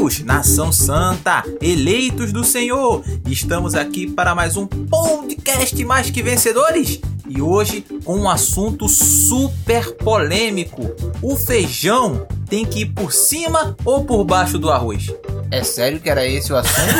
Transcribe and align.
guerreiros, 0.00 0.20
nação 0.20 0.72
santa, 0.72 1.44
eleitos 1.60 2.32
do 2.32 2.42
Senhor. 2.42 3.04
Estamos 3.26 3.74
aqui 3.74 4.10
para 4.10 4.34
mais 4.34 4.56
um 4.56 4.66
podcast 4.66 5.84
mais 5.84 6.10
que 6.10 6.22
vencedores. 6.22 7.00
E 7.28 7.42
hoje 7.42 7.84
com 8.04 8.16
um 8.16 8.28
assunto 8.28 8.88
super 8.88 9.94
polêmico. 9.96 10.82
O 11.20 11.36
feijão 11.36 12.26
tem 12.48 12.64
que 12.64 12.80
ir 12.80 12.86
por 12.86 13.12
cima 13.12 13.76
ou 13.84 14.04
por 14.04 14.24
baixo 14.24 14.58
do 14.58 14.70
arroz? 14.70 15.12
É 15.50 15.62
sério 15.62 16.00
que 16.00 16.08
era 16.08 16.26
esse 16.26 16.52
o 16.52 16.56
assunto? 16.56 16.94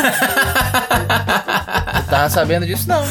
Tava 2.09 2.29
sabendo 2.29 2.65
disso 2.67 2.87
não. 2.87 3.01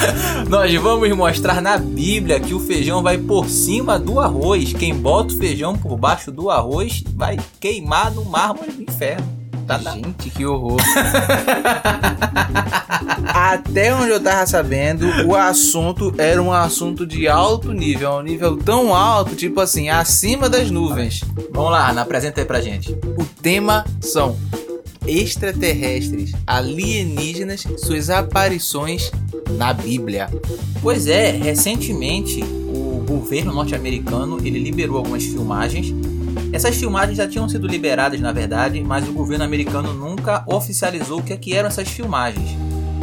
Nós 0.48 0.72
vamos 0.76 1.10
mostrar 1.16 1.60
na 1.60 1.76
Bíblia 1.76 2.38
que 2.38 2.54
o 2.54 2.60
feijão 2.60 3.02
vai 3.02 3.18
por 3.18 3.48
cima 3.48 3.98
do 3.98 4.20
arroz. 4.20 4.72
Quem 4.72 4.94
bota 4.94 5.34
o 5.34 5.36
feijão 5.36 5.76
por 5.76 5.96
baixo 5.96 6.30
do 6.30 6.48
arroz 6.48 7.02
vai 7.14 7.36
queimar 7.58 8.12
no 8.12 8.24
mármore 8.24 8.70
do 8.70 8.82
inferno. 8.82 9.39
Tá. 9.78 9.92
Gente, 9.92 10.30
que 10.30 10.44
horror. 10.44 10.80
Até 13.32 13.94
onde 13.94 14.10
eu 14.10 14.20
tava 14.20 14.46
sabendo, 14.46 15.06
o 15.26 15.36
assunto 15.36 16.12
era 16.18 16.42
um 16.42 16.52
assunto 16.52 17.06
de 17.06 17.28
alto 17.28 17.72
nível, 17.72 18.12
um 18.12 18.22
nível 18.22 18.56
tão 18.56 18.94
alto, 18.94 19.36
tipo 19.36 19.60
assim, 19.60 19.88
acima 19.88 20.48
das 20.48 20.70
nuvens. 20.70 21.22
Vamos 21.52 21.70
lá, 21.72 21.90
Ana, 21.90 22.02
apresenta 22.02 22.40
aí 22.40 22.46
pra 22.46 22.60
gente. 22.60 22.92
O 23.16 23.24
tema 23.24 23.84
são 24.00 24.36
extraterrestres, 25.06 26.32
alienígenas, 26.46 27.64
suas 27.78 28.10
aparições 28.10 29.10
na 29.56 29.72
Bíblia. 29.72 30.28
Pois 30.82 31.06
é, 31.06 31.30
recentemente 31.30 32.42
o 32.42 33.04
governo 33.06 33.52
norte-americano 33.52 34.38
ele 34.44 34.58
liberou 34.58 34.98
algumas 34.98 35.24
filmagens. 35.24 35.94
Essas 36.52 36.76
filmagens 36.76 37.16
já 37.16 37.28
tinham 37.28 37.48
sido 37.48 37.66
liberadas, 37.66 38.20
na 38.20 38.32
verdade, 38.32 38.82
mas 38.82 39.08
o 39.08 39.12
governo 39.12 39.44
americano 39.44 39.94
nunca 39.94 40.44
oficializou 40.46 41.20
o 41.20 41.22
que, 41.22 41.32
é 41.32 41.36
que 41.36 41.54
eram 41.54 41.68
essas 41.68 41.88
filmagens. 41.88 42.56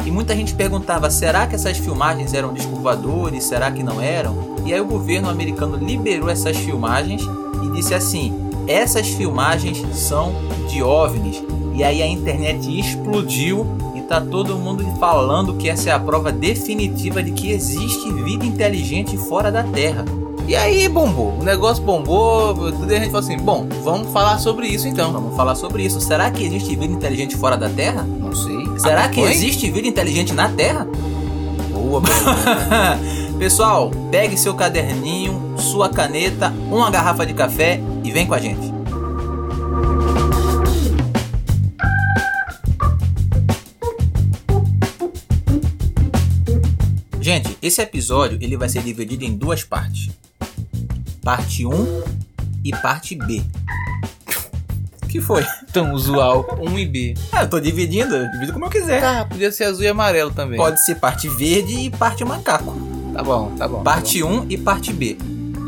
E 0.04 0.10
muita 0.10 0.34
gente 0.34 0.54
perguntava: 0.54 1.10
será 1.10 1.46
que 1.46 1.54
essas 1.54 1.78
filmagens 1.78 2.32
eram 2.34 2.52
descovadores? 2.52 3.44
Será 3.44 3.70
que 3.70 3.82
não 3.82 4.00
eram? 4.00 4.56
E 4.64 4.72
aí 4.72 4.80
o 4.80 4.86
governo 4.86 5.28
americano 5.28 5.76
liberou 5.76 6.28
essas 6.28 6.56
filmagens 6.56 7.22
e 7.64 7.70
disse 7.72 7.94
assim: 7.94 8.32
essas 8.66 9.08
filmagens 9.08 9.82
são 9.96 10.32
de 10.68 10.82
OVNIs. 10.82 11.42
E 11.74 11.82
aí 11.82 12.02
a 12.02 12.06
internet 12.06 12.78
explodiu 12.78 13.66
e 13.94 14.02
tá 14.02 14.20
todo 14.20 14.58
mundo 14.58 14.84
falando 14.98 15.54
que 15.54 15.68
essa 15.68 15.90
é 15.90 15.92
a 15.92 15.98
prova 15.98 16.30
definitiva 16.30 17.22
de 17.22 17.32
que 17.32 17.50
existe 17.50 18.12
vida 18.12 18.44
inteligente 18.44 19.16
fora 19.16 19.50
da 19.50 19.62
Terra. 19.62 20.04
E 20.48 20.56
aí 20.56 20.88
bombou, 20.88 21.38
o 21.38 21.44
negócio 21.44 21.82
bombou, 21.82 22.54
tudo 22.54 22.90
e 22.90 22.96
a 22.96 22.98
gente 22.98 23.10
falou 23.10 23.20
assim, 23.20 23.36
bom, 23.36 23.68
vamos 23.84 24.10
falar 24.10 24.38
sobre 24.38 24.66
isso 24.66 24.88
então. 24.88 25.12
Vamos 25.12 25.36
falar 25.36 25.54
sobre 25.54 25.84
isso. 25.84 26.00
Será 26.00 26.30
que 26.30 26.42
existe 26.42 26.74
vida 26.74 26.90
inteligente 26.90 27.36
fora 27.36 27.54
da 27.54 27.68
Terra? 27.68 28.02
Não 28.02 28.34
sei. 28.34 28.56
Será 28.78 29.04
ah, 29.04 29.08
que 29.10 29.20
foi? 29.20 29.30
existe 29.30 29.70
vida 29.70 29.86
inteligente 29.86 30.32
na 30.32 30.48
Terra? 30.48 30.88
Boa, 31.70 32.00
Pessoal, 33.38 33.90
pegue 34.10 34.38
seu 34.38 34.54
caderninho, 34.54 35.54
sua 35.58 35.90
caneta, 35.90 36.50
uma 36.70 36.90
garrafa 36.90 37.26
de 37.26 37.34
café 37.34 37.78
e 38.02 38.10
vem 38.10 38.26
com 38.26 38.32
a 38.32 38.38
gente. 38.38 38.72
Gente, 47.20 47.58
esse 47.60 47.82
episódio 47.82 48.38
ele 48.40 48.56
vai 48.56 48.70
ser 48.70 48.82
dividido 48.82 49.26
em 49.26 49.36
duas 49.36 49.62
partes. 49.62 50.08
Parte 51.28 51.66
1 51.66 52.04
e 52.64 52.70
parte 52.70 53.14
B. 53.14 53.44
que 55.10 55.20
foi? 55.20 55.44
Tão 55.74 55.92
usual, 55.92 56.56
1 56.58 56.78
e 56.78 56.86
B. 56.86 57.14
Ah, 57.30 57.42
eu 57.42 57.50
tô 57.50 57.60
dividindo, 57.60 58.16
eu 58.16 58.30
divido 58.30 58.54
como 58.54 58.64
eu 58.64 58.70
quiser. 58.70 59.04
Ah, 59.04 59.26
podia 59.26 59.52
ser 59.52 59.64
azul 59.64 59.84
e 59.84 59.88
amarelo 59.88 60.30
também. 60.30 60.56
Pode 60.56 60.82
ser 60.82 60.94
parte 60.94 61.28
verde 61.28 61.80
e 61.80 61.90
parte 61.90 62.24
macaco. 62.24 62.74
Tá 63.12 63.22
bom, 63.22 63.54
tá 63.58 63.68
bom. 63.68 63.82
Parte 63.82 64.22
tá 64.22 64.26
bom. 64.26 64.40
1 64.44 64.46
e 64.48 64.56
parte 64.56 64.90
B. 64.90 65.18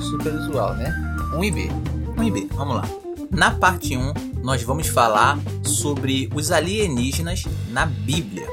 Super 0.01 0.33
usual, 0.33 0.73
né? 0.77 0.95
1 1.35 1.45
e 1.45 1.51
B. 1.51 1.69
1 2.17 2.23
e 2.23 2.31
B, 2.31 2.49
vamos 2.53 2.77
lá. 2.77 2.89
Na 3.31 3.51
parte 3.51 3.95
1, 3.95 4.15
nós 4.43 4.63
vamos 4.63 4.87
falar 4.87 5.39
sobre 5.63 6.31
os 6.35 6.51
alienígenas 6.51 7.45
na 7.69 7.85
Bíblia 7.85 8.49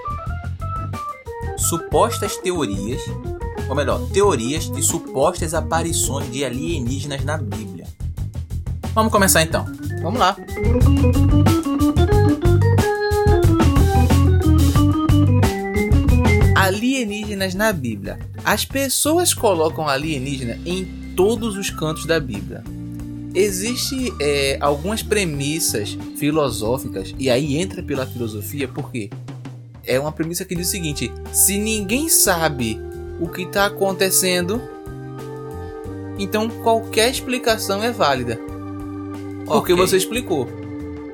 supostas 1.58 2.38
teorias, 2.38 3.02
ou 3.70 3.76
melhor, 3.76 4.00
teorias 4.12 4.70
de 4.70 4.82
supostas 4.82 5.54
aparições 5.54 6.32
de 6.32 6.44
alienígenas 6.44 7.24
na 7.24 7.38
Bíblia. 7.38 7.86
Vamos 8.94 9.12
começar 9.12 9.44
então. 9.44 9.66
Vamos 10.02 10.20
lá. 10.20 10.36
Alienígenas 16.56 17.54
na 17.54 17.72
Bíblia. 17.72 18.18
As 18.44 18.66
pessoas 18.66 19.34
colocam 19.34 19.88
alienígena 19.88 20.58
em 20.66 21.14
todos 21.16 21.58
os 21.58 21.70
cantos 21.70 22.06
da 22.06 22.20
Bíblia. 22.20 22.64
Existem 23.36 24.12
é, 24.20 24.58
algumas 24.60 25.04
premissas 25.04 25.98
filosóficas, 26.18 27.14
e 27.20 27.30
aí 27.30 27.58
entra 27.58 27.84
pela 27.84 28.08
filosofia, 28.08 28.68
porque 28.68 29.12
é 29.86 30.00
uma 30.00 30.12
premissa 30.12 30.44
que 30.44 30.56
diz 30.56 30.68
o 30.68 30.72
seguinte: 30.72 31.12
se 31.32 31.58
ninguém 31.58 32.10
sabe 32.10 32.82
o 33.20 33.28
que 33.28 33.44
está 33.44 33.66
acontecendo, 33.66 34.62
então 36.18 36.50
qualquer 36.50 37.10
explicação 37.10 37.84
é 37.84 37.92
válida. 37.92 38.40
Porque 39.46 39.74
okay. 39.74 39.76
você 39.76 39.98
explicou. 39.98 40.48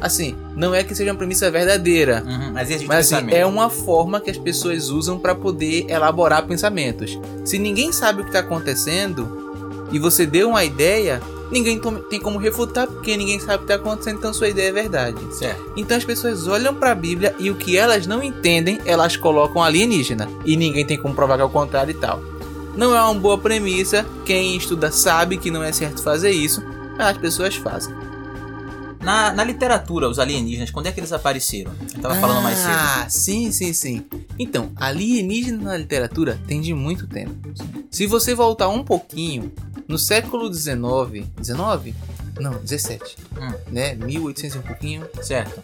Assim, 0.02 0.36
não 0.53 0.75
é 0.75 0.84
que 0.84 0.94
seja 0.94 1.12
uma 1.12 1.18
premissa 1.18 1.50
verdadeira, 1.50 2.24
uhum, 2.25 2.52
mas, 2.52 2.84
mas 2.84 3.14
assim, 3.14 3.31
é 3.31 3.46
uma 3.46 3.69
forma 3.69 4.19
que 4.19 4.30
as 4.30 4.38
pessoas 4.38 4.90
usam 4.90 5.18
para 5.18 5.34
poder 5.34 5.86
elaborar 5.90 6.46
pensamentos. 6.46 7.18
Se 7.46 7.58
ninguém 7.58 7.94
sabe 7.94 8.20
o 8.20 8.24
que 8.24 8.30
está 8.30 8.40
acontecendo 8.40 9.88
e 9.94 10.00
você 10.00 10.25
deu 10.25 10.50
uma 10.50 10.66
ideia, 10.66 11.22
ninguém 11.53 11.80
tem 12.09 12.19
como 12.19 12.38
refutar 12.38 12.88
porque 12.88 13.16
ninguém 13.16 13.40
sabe 13.40 13.56
o 13.56 13.58
que 13.59 13.64
está 13.72 13.75
acontecendo, 13.75 14.18
então 14.18 14.34
sua 14.34 14.50
ideia 14.50 14.69
é 14.69 14.72
verdade. 14.74 15.18
Certo. 15.34 15.72
Então 15.78 15.96
as 15.96 16.03
pessoas 16.03 16.47
olham 16.47 16.75
para 16.75 16.91
a 16.91 16.96
Bíblia 16.96 17.36
e 17.40 17.50
o 17.50 17.56
que 17.56 17.78
elas 17.78 18.06
não 18.06 18.22
entendem, 18.22 18.81
elas 18.86 19.16
colocam 19.16 19.64
alienígena. 19.64 20.28
E 20.44 20.58
ninguém 20.58 20.86
tem 20.86 20.97
como 20.97 21.16
provar 21.16 21.36
que 21.36 21.41
é 21.41 21.46
o 21.46 21.50
contrário 21.50 21.91
e 21.91 21.94
tal. 21.94 22.22
Não 22.75 22.96
é 22.96 23.02
uma 23.02 23.14
boa 23.14 23.38
premissa, 23.38 24.06
quem 24.25 24.58
estuda 24.58 24.91
sabe 24.91 25.38
que 25.38 25.52
não 25.52 25.64
é 25.64 25.72
certo 25.72 26.02
fazer 26.02 26.31
isso, 26.31 26.64
mas 26.97 27.08
as 27.08 27.18
pessoas 27.18 27.56
fazem. 27.56 27.94
Na, 29.03 29.34
na 29.34 29.44
literatura, 29.44 30.08
os 30.08 30.18
alienígenas, 30.18 30.72
quando 30.72 30.88
é 30.88 30.91
que 30.91 31.00
eles 31.00 31.12
apareceram? 31.12 31.74
Eu 31.94 32.02
tava 32.02 32.16
ah, 32.16 32.22
falando 32.22 32.41
mais 32.41 32.58
cedo. 32.58 32.72
Ah, 32.72 33.06
sim, 33.09 33.52
sim, 33.52 33.74
sim. 33.74 34.06
Então, 34.40 34.72
alienígena 34.78 35.72
na 35.72 35.78
literatura 35.78 36.40
tem 36.47 36.62
de 36.62 36.74
muito 36.74 37.06
tempo. 37.06 37.36
Se 37.91 38.08
você 38.08 38.34
voltar 38.34 38.69
um 38.69 38.84
pouquinho, 38.84 39.52
no 39.88 40.00
século 40.00 40.52
XIX, 40.52 41.28
19? 41.38 41.94
Não, 42.40 42.53
17. 42.53 43.18
Hum. 43.38 43.53
Né? 43.72 43.96
1800 43.96 44.56
e 44.56 44.59
um 44.59 44.62
pouquinho. 44.62 45.08
Certo. 45.22 45.62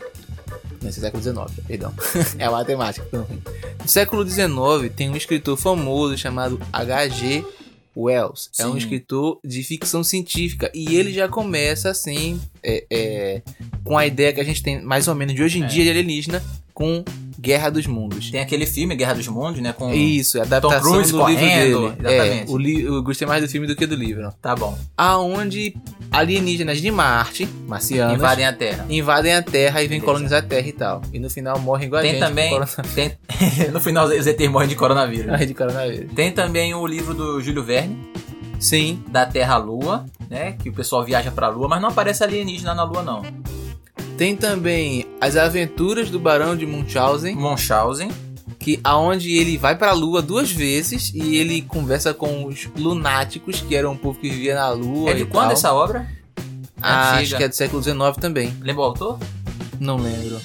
Não, 0.82 0.90
esse 0.90 1.00
é 1.00 1.04
século 1.04 1.24
XIX, 1.24 1.66
perdão. 1.66 1.94
é 2.38 2.46
a 2.46 2.52
matemática. 2.52 3.08
No 3.12 3.88
século 3.88 4.28
XIX 4.28 4.94
tem 4.96 5.10
um 5.10 5.16
escritor 5.16 5.58
famoso 5.58 6.18
chamado 6.18 6.60
H.G. 6.74 7.46
Wells. 7.96 8.50
Sim. 8.52 8.64
É 8.64 8.68
um 8.68 8.78
escritor 8.78 9.40
de 9.44 9.64
ficção 9.64 10.04
científica. 10.04 10.72
E 10.74 10.96
ele 10.96 11.12
já 11.12 11.28
começa 11.28 11.90
assim, 11.90 12.40
é, 12.64 12.86
é, 12.90 13.42
com 13.84 13.98
a 13.98 14.06
ideia 14.06 14.34
que 14.34 14.42
a 14.42 14.44
gente 14.44 14.64
tem 14.64 14.82
mais 14.82 15.08
ou 15.08 15.16
menos 15.16 15.36
de 15.36 15.44
hoje 15.44 15.60
em 15.60 15.64
é. 15.64 15.68
dia 15.68 15.84
de 15.84 15.90
alienígena, 15.90 16.44
com 16.74 17.04
Guerra 17.40 17.70
dos 17.70 17.88
Mundos. 17.88 18.30
Tem 18.30 18.42
aquele 18.42 18.66
filme 18.66 18.96
Guerra 18.96 19.14
dos 19.14 19.28
Mundos, 19.28 19.62
né? 19.62 19.72
Com 19.72 19.94
Isso, 19.94 20.38
é 20.38 20.42
adaptação 20.42 20.82
Tom 20.82 20.92
Cruise 20.92 21.12
do 21.12 21.20
correndo, 21.20 21.40
livro 21.40 21.90
dele. 21.92 22.16
Exatamente. 22.16 22.52
É, 22.52 22.54
o 22.54 22.58
li 22.58 22.82
eu 22.82 23.02
gostei 23.02 23.28
mais 23.28 23.42
do 23.42 23.50
filme 23.50 23.66
do 23.66 23.76
que 23.76 23.86
do 23.86 23.96
livro. 23.96 24.30
Tá 24.42 24.56
bom. 24.56 24.78
Aonde 24.98 25.74
alienígenas 26.12 26.82
de 26.82 26.92
Marte, 26.92 27.48
marcianos, 27.68 28.16
invadem 28.16 28.46
a 28.46 28.54
Terra. 28.54 28.86
Invadem 28.90 29.34
a 29.34 29.42
Terra 29.42 29.82
e 29.82 29.88
vêm 29.88 30.02
colonizar 30.02 30.40
a 30.40 30.46
Terra 30.46 30.68
e 30.68 30.74
tal. 30.74 31.02
E 31.14 31.20
no 31.20 31.30
final 31.30 31.58
morrem 31.60 31.88
igual 31.88 32.02
tem 32.02 32.12
a 32.12 32.14
gente. 32.16 32.24
Também, 32.24 32.52
tem 32.94 33.72
no 33.72 33.80
final 33.80 34.06
os 34.08 34.28
ETs 34.28 34.50
morrem 34.50 34.68
de 34.68 34.76
coronavírus. 34.76 35.28
Morrem 35.28 35.48
de 35.48 35.54
coronavírus. 35.54 36.14
Tem 36.14 36.32
também 36.32 36.74
o 36.74 36.86
livro 36.86 37.14
do 37.14 37.42
Júlio 37.42 37.64
Verne. 37.64 37.98
Sim. 38.60 39.02
Da 39.08 39.26
Terra 39.26 39.56
à 39.56 39.58
Lua, 39.58 40.06
né? 40.30 40.52
Que 40.54 40.70
o 40.70 40.74
pessoal 40.74 41.06
viaja 41.06 41.32
pra 41.32 41.48
Lua, 41.48 41.70
mas 41.70 41.82
não 41.82 41.88
aparece 41.88 42.24
alienígena 42.24 42.76
na 42.76 42.84
Lua, 42.84 43.02
não. 43.02 43.24
Tem 44.20 44.36
também 44.36 45.08
As 45.22 45.38
Aventuras 45.38 46.10
do 46.10 46.20
Barão 46.20 46.54
de 46.54 46.66
Munchausen. 46.66 47.38
Munchausen. 47.38 48.12
Que 48.60 48.78
aonde 48.84 49.32
ele 49.32 49.58
vai 49.58 49.78
para 49.78 49.92
a 49.92 49.94
Lua 49.94 50.22
duas 50.22 50.52
vezes 50.52 51.14
e 51.16 51.38
ele 51.38 51.62
conversa 51.62 52.14
com 52.14 52.46
os 52.46 52.68
lunáticos, 52.78 53.62
que 53.62 53.74
eram 53.74 53.94
um 53.94 53.98
povo 53.98 54.20
que 54.20 54.30
vivia 54.30 54.56
na 54.56 54.72
Lua. 54.72 55.12
É 55.12 55.14
de 55.14 55.24
quando 55.24 55.46
tal. 55.46 55.54
essa 55.54 55.74
obra? 55.74 56.06
Ah, 56.82 57.14
acho 57.14 57.38
que 57.38 57.44
é 57.46 57.48
do 57.48 57.56
século 57.56 57.82
XIX 57.82 57.98
também. 58.20 58.54
Lembra 58.60 58.82
o 58.82 58.86
autor? 58.88 59.18
Não 59.80 59.96
lembro. 59.96 60.38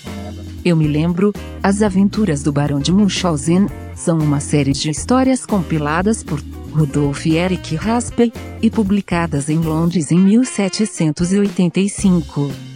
Eu 0.64 0.76
me 0.76 0.86
lembro, 0.86 1.32
As 1.60 1.82
Aventuras 1.82 2.44
do 2.44 2.52
Barão 2.52 2.78
de 2.78 2.92
Munchausen 2.92 3.66
são 3.96 4.18
uma 4.18 4.38
série 4.38 4.70
de 4.70 4.88
histórias 4.88 5.44
compiladas 5.44 6.22
por 6.22 6.40
Rudolf 6.72 7.26
Erich 7.26 7.74
Raspe 7.74 8.32
e 8.62 8.70
publicadas 8.70 9.48
em 9.48 9.58
Londres 9.58 10.12
em 10.12 10.20
1785. 10.20 12.73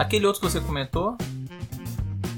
Aquele 0.00 0.24
outro 0.24 0.40
que 0.40 0.50
você 0.50 0.58
comentou? 0.60 1.14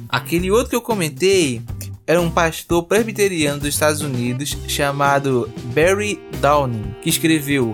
Aquele 0.09 0.50
outro 0.50 0.70
que 0.70 0.75
eu 0.75 0.82
comentei 0.82 1.62
era 2.05 2.20
um 2.20 2.29
pastor 2.29 2.82
presbiteriano 2.82 3.61
dos 3.61 3.69
Estados 3.69 4.00
Unidos 4.00 4.59
chamado 4.67 5.49
Barry 5.67 6.20
Downing, 6.41 6.97
que 7.00 7.09
escreveu 7.09 7.73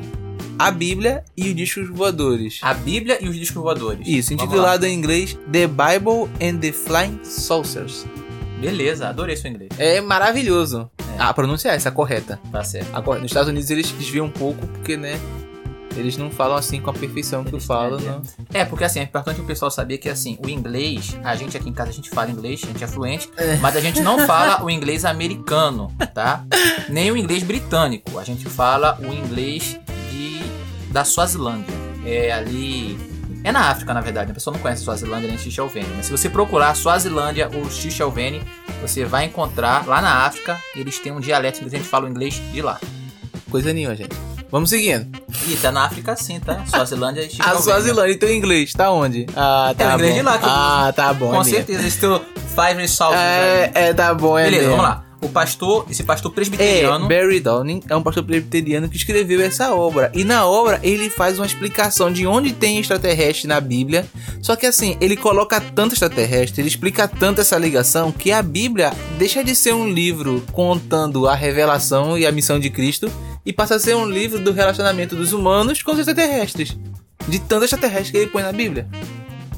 a 0.58 0.70
Bíblia 0.70 1.25
e 1.35 1.49
os 1.49 1.56
Discos 1.56 1.88
Voadores. 1.88 2.58
A 2.61 2.75
Bíblia 2.75 3.17
e 3.19 3.31
os 3.31 3.35
discos 3.35 3.62
voadores. 3.62 4.06
Isso, 4.06 4.35
intitulado 4.35 4.85
em 4.85 4.93
inglês 4.93 5.38
The 5.50 5.67
Bible 5.67 6.31
and 6.38 6.58
the 6.58 6.70
Flying 6.70 7.20
Saucers. 7.23 8.05
Beleza, 8.61 9.08
adorei 9.08 9.37
seu 9.37 9.50
inglês. 9.50 9.70
É 9.79 10.02
maravilhoso. 10.02 10.91
A 11.19 11.32
pronúncia 11.32 11.70
é 11.70 11.76
essa, 11.76 11.91
correta. 11.91 12.38
Tá 12.52 12.62
certo. 12.62 12.91
Agora, 12.93 13.20
nos 13.20 13.31
Estados 13.31 13.49
Unidos 13.49 13.70
eles 13.70 13.91
desviam 13.93 14.26
um 14.26 14.31
pouco 14.31 14.67
porque, 14.67 14.99
né, 14.99 15.19
eles 15.96 16.17
não 16.17 16.31
falam 16.31 16.56
assim 16.56 16.81
com 16.81 16.90
a 16.90 16.93
perfeição 16.93 17.43
que 17.43 17.50
eu 17.50 17.58
Eles 17.58 17.67
falo, 17.67 17.96
têm, 17.96 18.06
não. 18.06 18.23
É, 18.52 18.64
porque 18.64 18.85
assim, 18.85 19.00
é 19.00 19.02
importante 19.02 19.40
o 19.40 19.44
pessoal 19.44 19.70
saber 19.70 19.99
que 19.99 20.08
assim, 20.08 20.38
o 20.44 20.49
inglês, 20.49 21.17
a 21.25 21.35
gente 21.35 21.56
aqui 21.56 21.69
em 21.69 21.73
casa 21.73 21.90
a 21.90 21.94
gente 21.94 22.11
fala 22.11 22.31
inglês, 22.31 22.61
a 22.64 22.67
gente 22.67 22.85
é 22.85 22.87
fluente, 22.87 23.29
mas 23.61 23.76
a 23.76 23.81
gente 23.81 24.00
não 24.00 24.26
fala 24.26 24.64
o 24.64 24.70
inglês 24.70 25.05
americano, 25.05 25.93
tá? 26.14 26.44
Nem 26.88 27.11
o 27.11 27.17
inglês 27.17 27.43
britânico. 27.43 28.19
A 28.19 28.25
gente 28.25 28.44
fala 28.46 28.99
o 29.00 29.12
inglês 29.12 29.79
de 30.11 30.40
da 30.93 31.05
Suazilândia. 31.05 31.75
É 32.05 32.32
ali 32.32 32.96
é 33.44 33.52
na 33.52 33.70
África, 33.70 33.94
na 33.94 34.00
verdade. 34.00 34.31
A 34.31 34.34
pessoa 34.34 34.52
não 34.52 34.61
conhece 34.61 34.82
Suazilândia 34.82 35.29
nem 35.29 35.38
Xixelvene. 35.38 35.88
Mas 35.96 36.06
se 36.06 36.12
você 36.12 36.29
procurar 36.29 36.75
Suazilândia 36.75 37.50
ou 37.55 37.70
Xixelvene, 37.70 38.43
você 38.81 39.05
vai 39.05 39.25
encontrar 39.25 39.87
lá 39.87 40.00
na 40.00 40.26
África, 40.26 40.58
eles 40.75 40.99
têm 40.99 41.12
um 41.12 41.20
dialeto 41.20 41.61
que 41.61 41.67
a 41.67 41.70
gente 41.70 41.88
fala 41.88 42.06
o 42.06 42.08
inglês 42.08 42.34
de 42.52 42.62
lá. 42.62 42.81
Coisa 43.50 43.73
nenhuma, 43.73 43.96
gente. 43.96 44.17
Vamos 44.50 44.71
seguindo. 44.71 45.06
E 45.47 45.56
tá 45.56 45.71
na 45.71 45.85
África 45.85 46.17
sim, 46.17 46.41
tá? 46.41 46.65
Suazilândia 46.67 47.21
e 47.23 47.25
A 47.27 47.29
Xixelvene. 47.29 47.62
Suazilândia, 47.62 48.12
então 48.15 48.29
em 48.29 48.37
inglês, 48.39 48.73
tá 48.73 48.91
onde? 48.91 49.27
Ah, 49.37 49.75
tá 49.77 49.85
É 49.85 49.89
o 49.89 49.95
inglês 49.95 50.12
bom. 50.12 50.19
de 50.19 50.25
lá 50.25 50.39
que 50.39 50.45
Ah, 50.47 50.93
tá 50.97 51.12
bom. 51.12 51.31
Com 51.33 51.41
é 51.43 51.45
certeza, 51.45 51.87
esse 51.87 51.99
teu 51.99 52.19
Five 52.55 52.81
Results. 52.81 53.17
É, 53.19 53.71
é, 53.75 53.95
tá 53.95 54.12
bom, 54.15 54.39
é 54.39 54.45
Beleza, 54.45 54.62
mesmo. 54.69 54.77
vamos 54.77 54.91
lá. 54.91 55.05
O 55.21 55.29
pastor, 55.29 55.85
esse 55.91 56.05
pastor 56.05 56.31
É, 56.31 56.35
presbiteriano. 56.35 57.09
Barry 57.09 57.41
Downing 57.41 57.83
é 57.91 57.97
um 57.97 58.03
pastor 58.03 58.23
presbiteriano 58.23 58.89
que 58.89 58.97
escreveu 58.97 59.41
essa 59.41 59.75
obra. 59.75 60.12
E 60.15 60.23
na 60.23 60.47
obra 60.47 60.79
ele 60.83 61.11
faz 61.11 61.39
uma 61.41 61.47
explicação 61.47 62.11
de 62.12 62.25
onde 62.25 62.53
tem 62.53 62.79
extraterrestre 62.79 63.49
na 63.49 63.61
Bíblia. 63.61 64.06
Só 64.41 64.55
que 64.55 64.65
assim, 64.65 64.97
ele 65.01 65.17
coloca 65.17 65.61
tanto 65.61 65.93
extraterrestre, 65.94 66.61
ele 66.62 66.69
explica 66.69 67.09
tanto 67.09 67.41
essa 67.41 67.59
ligação 67.59 68.12
que 68.12 68.31
a 68.31 68.41
Bíblia 68.41 68.93
deixa 69.19 69.43
de 69.43 69.56
ser 69.56 69.75
um 69.75 69.89
livro 69.91 70.44
contando 70.53 71.27
a 71.27 71.35
revelação 71.35 72.17
e 72.17 72.25
a 72.25 72.31
missão 72.31 72.61
de 72.61 72.71
Cristo 72.71 73.11
e 73.44 73.52
passa 73.52 73.76
a 73.76 73.79
ser 73.79 73.94
um 73.96 74.08
livro 74.08 74.38
do 74.38 74.52
relacionamento 74.52 75.17
dos 75.17 75.32
humanos 75.32 75.82
com 75.82 75.93
os 75.93 75.99
extraterrestres. 75.99 76.76
De 77.26 77.38
tanto 77.38 77.64
extraterrestre 77.64 78.12
que 78.12 78.19
ele 78.19 78.31
põe 78.31 78.43
na 78.43 78.52
Bíblia. 78.52 78.88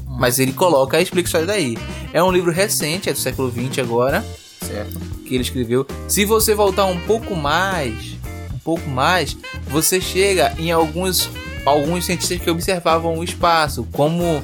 Mas 0.07 0.39
ele 0.39 0.53
coloca 0.53 0.99
e 0.99 1.03
explica 1.03 1.27
isso 1.27 1.45
daí. 1.45 1.77
É 2.13 2.21
um 2.21 2.31
livro 2.31 2.51
recente, 2.51 3.09
é 3.09 3.13
do 3.13 3.19
século 3.19 3.51
XX 3.51 3.79
agora 3.79 4.23
Certo. 4.59 4.99
que 5.25 5.33
ele 5.33 5.43
escreveu. 5.43 5.85
Se 6.07 6.25
você 6.25 6.53
voltar 6.53 6.85
um 6.85 6.99
pouco 7.01 7.35
mais, 7.35 8.17
um 8.53 8.59
pouco 8.59 8.89
mais, 8.89 9.35
você 9.67 9.99
chega 10.01 10.53
em 10.59 10.71
alguns 10.71 11.29
alguns 11.65 12.05
cientistas 12.05 12.39
que 12.39 12.49
observavam 12.49 13.17
o 13.17 13.23
espaço, 13.23 13.87
como 13.91 14.43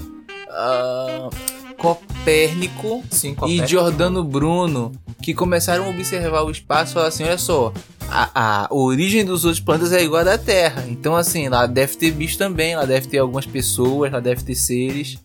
ah, 0.49 1.29
Copérnico 1.77 3.03
Sim, 3.09 3.31
e 3.31 3.35
Copérnico. 3.35 3.67
Giordano 3.67 4.23
Bruno, 4.23 4.91
que 5.21 5.33
começaram 5.33 5.85
a 5.85 5.89
observar 5.89 6.43
o 6.43 6.51
espaço 6.51 6.91
e 6.91 6.93
falaram 6.93 7.09
assim, 7.09 7.23
olha 7.23 7.37
só, 7.37 7.73
a, 8.09 8.65
a 8.65 8.73
origem 8.73 9.25
dos 9.25 9.45
outros 9.45 9.63
planetas 9.63 9.91
é 9.91 10.03
igual 10.03 10.21
à 10.21 10.25
da 10.25 10.37
Terra. 10.37 10.85
Então 10.87 11.15
assim, 11.15 11.49
lá 11.49 11.65
deve 11.65 11.95
ter 11.95 12.11
bicho 12.11 12.37
também, 12.37 12.75
lá 12.75 12.85
deve 12.85 13.07
ter 13.07 13.19
algumas 13.19 13.45
pessoas, 13.45 14.11
lá 14.11 14.19
deve 14.19 14.43
ter 14.43 14.55
seres. 14.55 15.17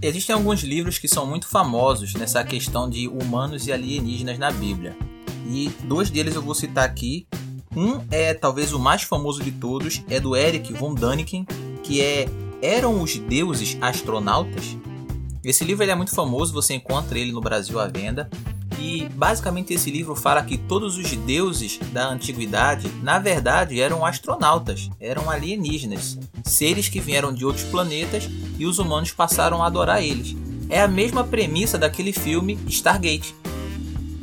Existem 0.00 0.34
alguns 0.34 0.62
livros 0.62 0.98
que 0.98 1.08
são 1.08 1.26
muito 1.26 1.48
famosos 1.48 2.14
nessa 2.14 2.44
questão 2.44 2.88
de 2.88 3.08
humanos 3.08 3.66
e 3.66 3.72
alienígenas 3.72 4.38
na 4.38 4.50
Bíblia. 4.50 4.96
E 5.48 5.70
dois 5.84 6.10
deles 6.10 6.34
eu 6.34 6.42
vou 6.42 6.54
citar 6.54 6.84
aqui. 6.84 7.26
Um 7.76 8.00
é 8.10 8.32
talvez 8.34 8.72
o 8.72 8.78
mais 8.78 9.02
famoso 9.02 9.42
de 9.42 9.50
todos, 9.50 10.02
é 10.08 10.20
do 10.20 10.36
Eric 10.36 10.72
von 10.74 10.94
Däniken, 10.94 11.44
que 11.82 12.00
é 12.00 12.28
Eram 12.62 13.02
os 13.02 13.16
deuses 13.16 13.76
astronautas? 13.80 14.76
Esse 15.44 15.64
livro 15.64 15.84
é 15.84 15.94
muito 15.94 16.14
famoso, 16.14 16.54
você 16.54 16.74
encontra 16.74 17.18
ele 17.18 17.32
no 17.32 17.40
Brasil 17.40 17.78
à 17.78 17.86
venda. 17.86 18.30
E 18.78 19.08
basicamente 19.14 19.72
esse 19.72 19.90
livro 19.90 20.14
fala 20.14 20.42
que 20.42 20.58
todos 20.58 20.96
os 20.96 21.10
deuses 21.10 21.78
da 21.92 22.08
antiguidade, 22.08 22.90
na 23.02 23.18
verdade, 23.18 23.80
eram 23.80 24.04
astronautas, 24.04 24.90
eram 25.00 25.30
alienígenas, 25.30 26.18
seres 26.44 26.88
que 26.88 27.00
vieram 27.00 27.32
de 27.32 27.44
outros 27.44 27.64
planetas 27.64 28.28
e 28.58 28.66
os 28.66 28.78
humanos 28.78 29.12
passaram 29.12 29.62
a 29.62 29.66
adorar 29.66 30.02
eles. 30.02 30.36
É 30.68 30.80
a 30.80 30.88
mesma 30.88 31.24
premissa 31.24 31.78
daquele 31.78 32.12
filme 32.12 32.58
Stargate, 32.68 33.34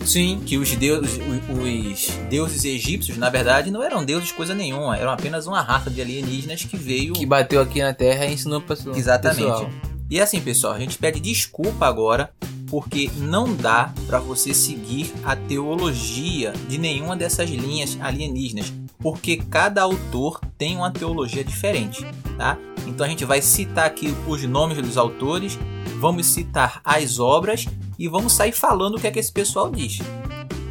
Sim. 0.06 0.42
que 0.46 0.58
os 0.58 0.76
deuses, 0.76 1.20
os 1.50 2.08
deuses 2.30 2.66
egípcios, 2.66 3.18
na 3.18 3.30
verdade, 3.30 3.72
não 3.72 3.84
eram 3.84 4.04
deuses 4.04 4.32
coisa 4.32 4.54
nenhuma, 4.54 4.98
eram 4.98 5.12
apenas 5.12 5.48
uma 5.48 5.62
raça 5.62 5.90
de 5.90 6.02
alienígenas 6.02 6.64
que 6.64 6.76
veio 6.76 7.14
Que 7.14 7.26
bateu 7.26 7.62
aqui 7.62 7.82
na 7.82 7.94
Terra 7.94 8.26
e 8.26 8.34
ensinou 8.34 8.62
para 8.62 8.76
Exatamente. 8.96 9.44
pessoal. 9.44 9.70
E 10.10 10.20
assim, 10.20 10.42
pessoal, 10.42 10.74
a 10.74 10.80
gente 10.80 10.98
pede 10.98 11.20
desculpa 11.20 11.86
agora 11.86 12.32
porque 12.72 13.12
não 13.18 13.54
dá 13.54 13.94
para 14.08 14.18
você 14.18 14.54
seguir 14.54 15.14
a 15.26 15.36
teologia 15.36 16.54
de 16.70 16.78
nenhuma 16.78 17.18
dessas 17.18 17.50
linhas 17.50 17.98
alienígenas, 18.00 18.72
porque 18.98 19.36
cada 19.36 19.82
autor 19.82 20.40
tem 20.58 20.78
uma 20.78 20.90
teologia 20.90 21.44
diferente, 21.44 22.06
tá? 22.38 22.58
Então 22.88 23.06
a 23.06 23.10
gente 23.10 23.26
vai 23.26 23.42
citar 23.42 23.86
aqui 23.86 24.16
os 24.26 24.42
nomes 24.44 24.78
dos 24.78 24.98
autores, 24.98 25.60
vamos 26.00 26.28
citar 26.28 26.80
as 26.86 27.20
obras 27.20 27.68
e 28.00 28.08
vamos 28.08 28.32
sair 28.32 28.54
falando 28.54 28.96
o 28.96 29.02
que 29.02 29.08
é 29.08 29.12
que 29.12 29.20
esse 29.20 29.34
pessoal 29.34 29.70
diz. 29.70 30.00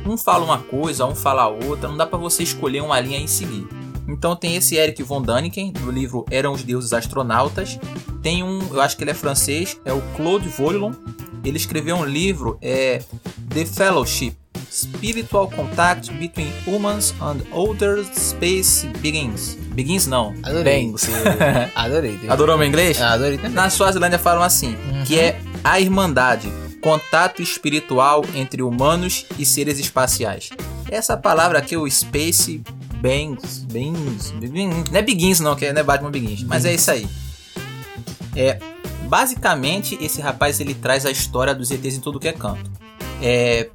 Um 0.07 0.17
fala 0.17 0.43
uma 0.43 0.59
coisa, 0.59 1.05
um 1.05 1.15
fala 1.15 1.49
outra, 1.49 1.87
não 1.87 1.99
dá 1.99 2.07
para 2.07 2.19
você 2.19 2.43
escolher 2.43 2.81
uma 2.81 2.99
linha 2.99 3.19
e 3.19 3.29
seguir. 3.29 3.69
Então 4.09 4.35
tem 4.35 4.57
esse 4.57 4.75
Eric 4.75 5.03
von 5.03 5.21
Däniken, 5.21 5.71
do 5.71 5.91
livro 5.91 6.25
Eram 6.31 6.53
os 6.53 6.63
Deuses 6.63 6.95
Astronautas. 6.95 7.79
Tem 8.23 8.43
um, 8.43 8.59
eu 8.73 8.81
acho 8.81 8.97
que 8.97 9.05
ele 9.05 9.11
é 9.11 9.15
francês, 9.15 9.79
é 9.85 9.93
o 9.93 10.01
Claude 10.17 10.49
Volon. 10.49 10.93
Ele 11.45 11.57
escreveu 11.57 11.97
um 11.97 12.05
livro, 12.05 12.59
é 12.61 13.03
The 13.49 13.65
Fellowship, 13.65 14.35
Spiritual 14.71 15.51
Contact 15.51 16.13
Between 16.13 16.53
Humans 16.67 17.15
and 17.21 17.41
Other 17.53 18.05
Space 18.15 18.87
Beings. 18.99 19.57
Beings 19.75 20.07
não, 20.07 20.35
Adorei. 20.43 20.93
Adorei. 21.75 22.21
Adorou 22.29 22.59
meu 22.59 22.67
inglês? 22.67 23.01
Ah, 23.01 23.13
Adorei 23.13 23.37
também. 23.37 23.53
Na 23.53 23.71
Suazilândia 23.71 24.19
falam 24.19 24.43
assim, 24.43 24.77
que 25.07 25.19
é 25.19 25.41
a 25.65 25.81
irmandade, 25.81 26.53
contato 26.81 27.43
espiritual 27.43 28.25
entre 28.35 28.63
humanos 28.63 29.27
e 29.39 29.45
seres 29.45 29.79
espaciais. 29.79 30.51
Essa 30.91 31.17
palavra 31.17 31.59
aqui, 31.59 31.77
o 31.77 31.89
Space 31.91 32.63
Beings, 33.01 33.65
Beings, 33.71 34.35
não 34.91 34.99
é 34.99 35.03
Begins 35.03 35.41
não, 35.41 35.57
que 35.57 35.73
não 35.73 35.81
é 35.81 35.85
Batman 35.85 36.11
Begins, 36.11 36.43
mas 36.45 36.65
é 36.65 36.75
isso 36.75 36.91
aí. 36.91 37.09
É, 38.37 38.59
basicamente, 39.11 39.99
esse 40.01 40.21
rapaz 40.21 40.61
ele 40.61 40.73
traz 40.73 41.05
a 41.05 41.11
história 41.11 41.53
dos 41.53 41.69
ETs 41.73 41.97
em 41.97 42.01
tudo 42.01 42.21
que 42.21 42.29
é 42.29 42.33
canto. 42.33 42.71
É, 43.21 43.69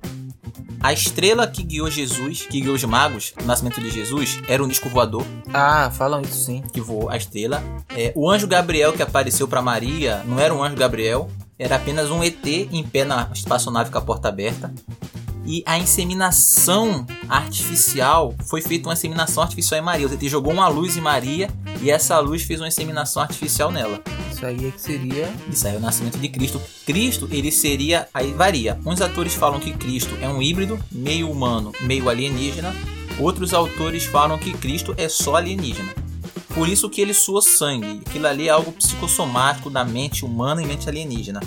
a 0.82 0.94
estrela 0.94 1.46
que 1.46 1.62
guiou 1.62 1.92
Jesus, 1.92 2.44
que 2.50 2.62
guiou 2.62 2.74
os 2.74 2.84
magos, 2.86 3.34
no 3.38 3.46
nascimento 3.46 3.82
de 3.82 3.90
Jesus, 3.90 4.40
era 4.48 4.64
um 4.64 4.68
disco 4.68 4.88
voador 4.88 5.26
Ah, 5.54 5.92
falam 5.92 6.22
isso 6.22 6.46
sim. 6.46 6.64
que 6.72 6.80
voou 6.80 7.10
a 7.10 7.18
estrela. 7.18 7.62
É, 7.90 8.14
o 8.16 8.32
anjo 8.32 8.48
Gabriel 8.48 8.94
que 8.94 9.02
apareceu 9.02 9.46
para 9.46 9.62
Maria 9.62 10.24
não 10.26 10.40
era 10.40 10.54
um 10.54 10.64
anjo 10.64 10.78
Gabriel, 10.78 11.30
era 11.60 11.76
apenas 11.76 12.10
um 12.10 12.24
ET 12.24 12.46
em 12.46 12.84
pé 12.84 13.04
na 13.04 13.30
espaçonave 13.34 13.92
com 13.92 13.98
a 13.98 14.02
porta 14.02 14.30
aberta. 14.30 14.74
E 15.46 15.64
a 15.66 15.78
inseminação 15.78 17.06
artificial 17.30 18.34
foi 18.46 18.62
feita 18.62 18.88
uma 18.88 18.94
inseminação 18.94 19.44
artificial 19.44 19.80
em 19.80 19.84
Maria. 19.84 20.08
O 20.08 20.14
ET 20.14 20.24
jogou 20.24 20.54
uma 20.54 20.68
luz 20.70 20.96
em 20.96 21.02
Maria 21.02 21.50
e 21.82 21.92
essa 21.92 22.18
luz 22.20 22.42
fez 22.44 22.62
uma 22.62 22.68
inseminação 22.68 23.22
artificial 23.22 23.70
nela. 23.70 24.02
Isso 24.46 24.62
aí 24.62 24.68
é 24.68 24.72
que 24.72 24.82
seria. 24.82 25.34
Isso 25.50 25.68
aí 25.68 25.74
é 25.74 25.78
o 25.78 25.80
nascimento 25.80 26.20
de 26.20 26.30
Cristo. 26.30 26.62
Cristo, 26.86 27.28
ele 27.32 27.52
seria. 27.52 28.08
Aí 28.14 28.32
varia. 28.32 28.78
Uns 28.86 29.02
atores 29.02 29.34
falam 29.34 29.60
que 29.60 29.72
Cristo 29.72 30.16
é 30.22 30.28
um 30.30 30.42
híbrido, 30.42 30.80
meio 30.92 31.32
humano, 31.32 31.72
meio 31.82 32.10
alienígena. 32.10 32.74
Outros 33.20 33.54
autores 33.54 34.06
falam 34.06 34.38
que 34.38 34.54
Cristo 34.54 34.94
é 34.98 35.10
só 35.10 35.36
alienígena. 35.38 35.94
Por 36.54 36.70
isso 36.70 36.90
que 36.90 37.02
ele 37.02 37.14
sua 37.14 37.42
sangue. 37.42 38.02
Aquilo 38.06 38.28
ali 38.28 38.48
é 38.48 38.52
algo 38.52 38.72
psicossomático 38.72 39.70
da 39.70 39.84
mente 39.84 40.24
humana 40.24 40.62
e 40.62 40.66
mente 40.66 40.88
alienígena. 40.88 41.40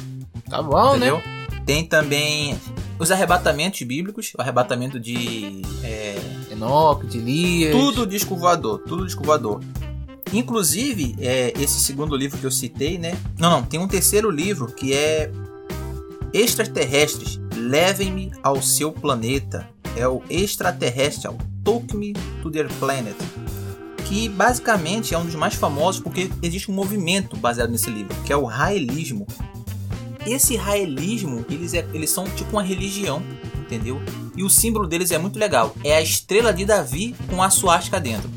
Tá 0.49 0.63
bom, 0.63 0.97
entendeu? 0.97 1.19
né? 1.19 1.47
Tem 1.65 1.85
também 1.85 2.59
os 2.99 3.11
arrebatamentos 3.11 3.81
bíblicos, 3.83 4.33
o 4.37 4.43
arrebatamento 4.43 4.99
de. 4.99 5.63
é, 5.85 6.17
Enoque, 6.51 7.07
de 7.07 7.19
Elias. 7.19 7.71
tudo 7.71 8.07
disco 8.07 8.35
voador, 8.35 8.81
tudo 8.81 9.05
disco 9.07 9.23
voador. 9.23 9.61
Inclusive, 10.33 11.17
é, 11.21 11.53
esse 11.59 11.81
segundo 11.81 12.17
livro 12.17 12.39
que 12.39 12.45
eu 12.45 12.51
citei, 12.51 12.99
né? 12.99 13.17
Não, 13.39 13.51
não, 13.51 13.63
tem 13.63 13.81
um 13.81 13.89
terceiro 13.89 14.31
livro 14.31 14.67
que 14.67 14.93
é 14.93 15.31
Extraterrestres, 16.33 17.41
Levem-me 17.57 18.31
ao 18.43 18.63
seu 18.63 18.93
planeta. 18.93 19.69
É 19.97 20.07
o 20.07 20.23
Extraterrestrial, 20.31 21.37
Take 21.65 21.97
Me 21.97 22.13
to 22.43 22.51
Their 22.51 22.69
Planet. 22.75 23.17
Que 24.05 24.29
basicamente 24.29 25.13
é 25.13 25.19
um 25.19 25.25
dos 25.25 25.35
mais 25.35 25.55
famosos 25.55 26.01
porque 26.01 26.31
existe 26.43 26.71
um 26.71 26.75
movimento 26.75 27.37
baseado 27.37 27.71
nesse 27.71 27.91
livro, 27.91 28.15
que 28.25 28.33
é 28.33 28.37
o 28.37 28.45
raelismo. 28.45 29.27
esse 30.27 30.55
israelismo, 30.55 31.45
eles, 31.49 31.73
é- 31.73 31.87
eles 31.95 32.11
são 32.11 32.25
tipo 32.25 32.53
uma 32.53 32.63
religião, 32.63 33.23
entendeu? 33.59 33.99
E 34.37 34.43
o 34.45 34.51
símbolo 34.51 34.87
deles 34.87 35.11
é 35.11 35.17
muito 35.17 35.39
legal. 35.39 35.75
É 35.83 35.97
a 35.97 36.03
estrela 36.03 36.53
de 36.53 36.67
Davi 36.67 37.15
com 37.31 37.43
a 37.43 37.49
suástica 37.49 37.99
dentro. 37.99 38.29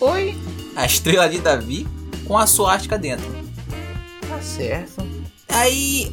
Oi? 0.00 0.36
A 0.76 0.86
estrela 0.86 1.28
de 1.28 1.38
Davi 1.38 1.86
com 2.26 2.38
a 2.38 2.46
suástica 2.46 2.98
dentro. 2.98 3.26
Tá 4.28 4.40
certo. 4.40 5.04
Aí, 5.48 6.12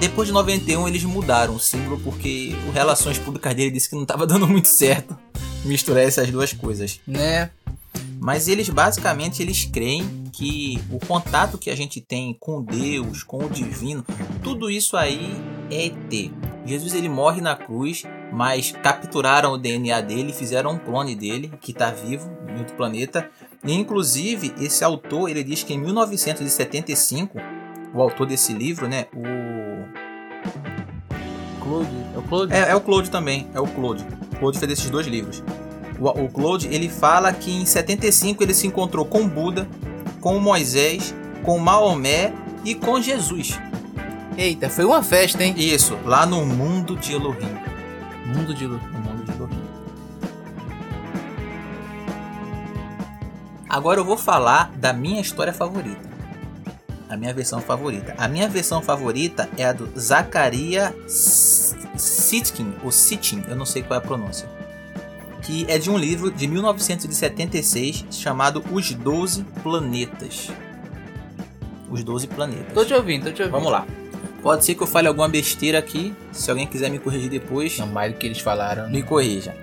depois 0.00 0.28
de 0.28 0.32
91, 0.32 0.88
eles 0.88 1.04
mudaram 1.04 1.54
o 1.54 1.60
símbolo 1.60 2.00
porque 2.00 2.56
o 2.66 2.72
Relações 2.72 3.18
Públicas 3.18 3.54
dele 3.54 3.70
disse 3.70 3.88
que 3.88 3.94
não 3.94 4.02
estava 4.02 4.24
dando 4.26 4.48
muito 4.48 4.68
certo 4.68 5.16
misturar 5.64 6.04
essas 6.04 6.30
duas 6.30 6.52
coisas. 6.52 7.00
Né? 7.06 7.50
Mas 8.20 8.48
eles 8.48 8.68
basicamente 8.68 9.42
eles 9.42 9.64
creem 9.64 10.08
que 10.32 10.80
o 10.90 10.98
contato 10.98 11.58
que 11.58 11.70
a 11.70 11.76
gente 11.76 12.00
tem 12.00 12.36
com 12.38 12.62
Deus, 12.62 13.22
com 13.22 13.44
o 13.44 13.50
divino, 13.50 14.04
tudo 14.42 14.70
isso 14.70 14.96
aí 14.96 15.36
é 15.70 15.86
ET. 15.86 16.32
Jesus 16.64 16.94
ele 16.94 17.08
morre 17.08 17.40
na 17.40 17.56
cruz, 17.56 18.04
mas 18.32 18.72
capturaram 18.72 19.52
o 19.52 19.58
DNA 19.58 20.00
dele, 20.00 20.32
fizeram 20.32 20.72
um 20.72 20.78
clone 20.78 21.14
dele 21.14 21.52
que 21.60 21.72
está 21.72 21.90
vivo 21.90 22.28
em 22.48 22.58
outro 22.58 22.74
planeta. 22.76 23.30
E 23.64 23.72
inclusive 23.74 24.54
esse 24.60 24.84
autor 24.84 25.28
ele 25.28 25.42
diz 25.42 25.62
que 25.62 25.74
em 25.74 25.78
1975, 25.78 27.38
o 27.94 28.00
autor 28.00 28.26
desse 28.26 28.52
livro, 28.52 28.88
né, 28.88 29.06
o 29.14 29.78
Claude. 31.62 31.90
É 32.14 32.18
o 32.18 32.22
Claude? 32.22 32.52
é, 32.52 32.58
é 32.70 32.74
o 32.74 32.80
Claude 32.80 33.10
também, 33.10 33.48
é 33.54 33.60
o 33.60 33.66
Claude. 33.66 34.04
O 34.32 34.36
Claude 34.36 34.58
fez 34.58 34.72
esses 34.72 34.90
dois 34.90 35.06
livros. 35.06 35.42
O, 35.98 36.08
o 36.08 36.28
Claude, 36.28 36.68
ele 36.68 36.88
fala 36.88 37.32
que 37.32 37.50
em 37.50 37.66
75 37.66 38.42
ele 38.42 38.54
se 38.54 38.66
encontrou 38.66 39.04
com 39.04 39.28
Buda, 39.28 39.68
com 40.20 40.38
Moisés, 40.38 41.14
com 41.42 41.58
Maomé 41.58 42.32
e 42.64 42.74
com 42.74 43.00
Jesus. 43.00 43.58
Eita, 44.36 44.70
foi 44.70 44.84
uma 44.84 45.02
festa, 45.02 45.42
hein? 45.42 45.54
Isso, 45.56 45.98
lá 46.04 46.24
no 46.24 46.46
mundo 46.46 46.96
de 46.96 47.12
Elohim. 47.12 47.58
Mundo 48.24 48.54
de 48.54 48.64
Elohim. 48.64 48.97
Agora 53.68 54.00
eu 54.00 54.04
vou 54.04 54.16
falar 54.16 54.72
da 54.76 54.92
minha 54.92 55.20
história 55.20 55.52
favorita. 55.52 56.08
A 57.08 57.16
minha 57.16 57.32
versão 57.32 57.60
favorita. 57.60 58.14
A 58.18 58.28
minha 58.28 58.48
versão 58.48 58.82
favorita 58.82 59.48
é 59.56 59.64
a 59.64 59.72
do 59.72 59.88
Zacharia 59.98 60.94
S- 61.06 61.74
Sitkin, 61.96 62.74
ou 62.84 62.90
Sitchin, 62.92 63.42
eu 63.48 63.56
não 63.56 63.64
sei 63.66 63.82
qual 63.82 63.98
é 64.00 64.02
a 64.02 64.06
pronúncia. 64.06 64.46
Que 65.42 65.64
é 65.68 65.78
de 65.78 65.90
um 65.90 65.96
livro 65.96 66.30
de 66.30 66.46
1976 66.46 68.04
chamado 68.10 68.62
Os 68.70 68.92
Doze 68.92 69.44
Planetas. 69.62 70.50
Os 71.90 72.04
Doze 72.04 72.26
Planetas. 72.26 72.74
Tô 72.74 72.84
te 72.84 72.92
ouvindo, 72.92 73.24
tô 73.24 73.32
te 73.32 73.40
ouvindo. 73.42 73.52
Vamos 73.56 73.72
lá. 73.72 73.86
Pode 74.42 74.64
ser 74.64 74.74
que 74.74 74.82
eu 74.82 74.86
fale 74.86 75.08
alguma 75.08 75.28
besteira 75.28 75.78
aqui. 75.78 76.14
Se 76.32 76.50
alguém 76.50 76.66
quiser 76.66 76.90
me 76.90 76.98
corrigir 76.98 77.30
depois, 77.30 77.78
Não 77.78 77.86
mais 77.86 78.12
do 78.12 78.18
que 78.18 78.26
eles 78.26 78.38
falaram. 78.40 78.88
me 78.90 79.02
corrija. 79.02 79.54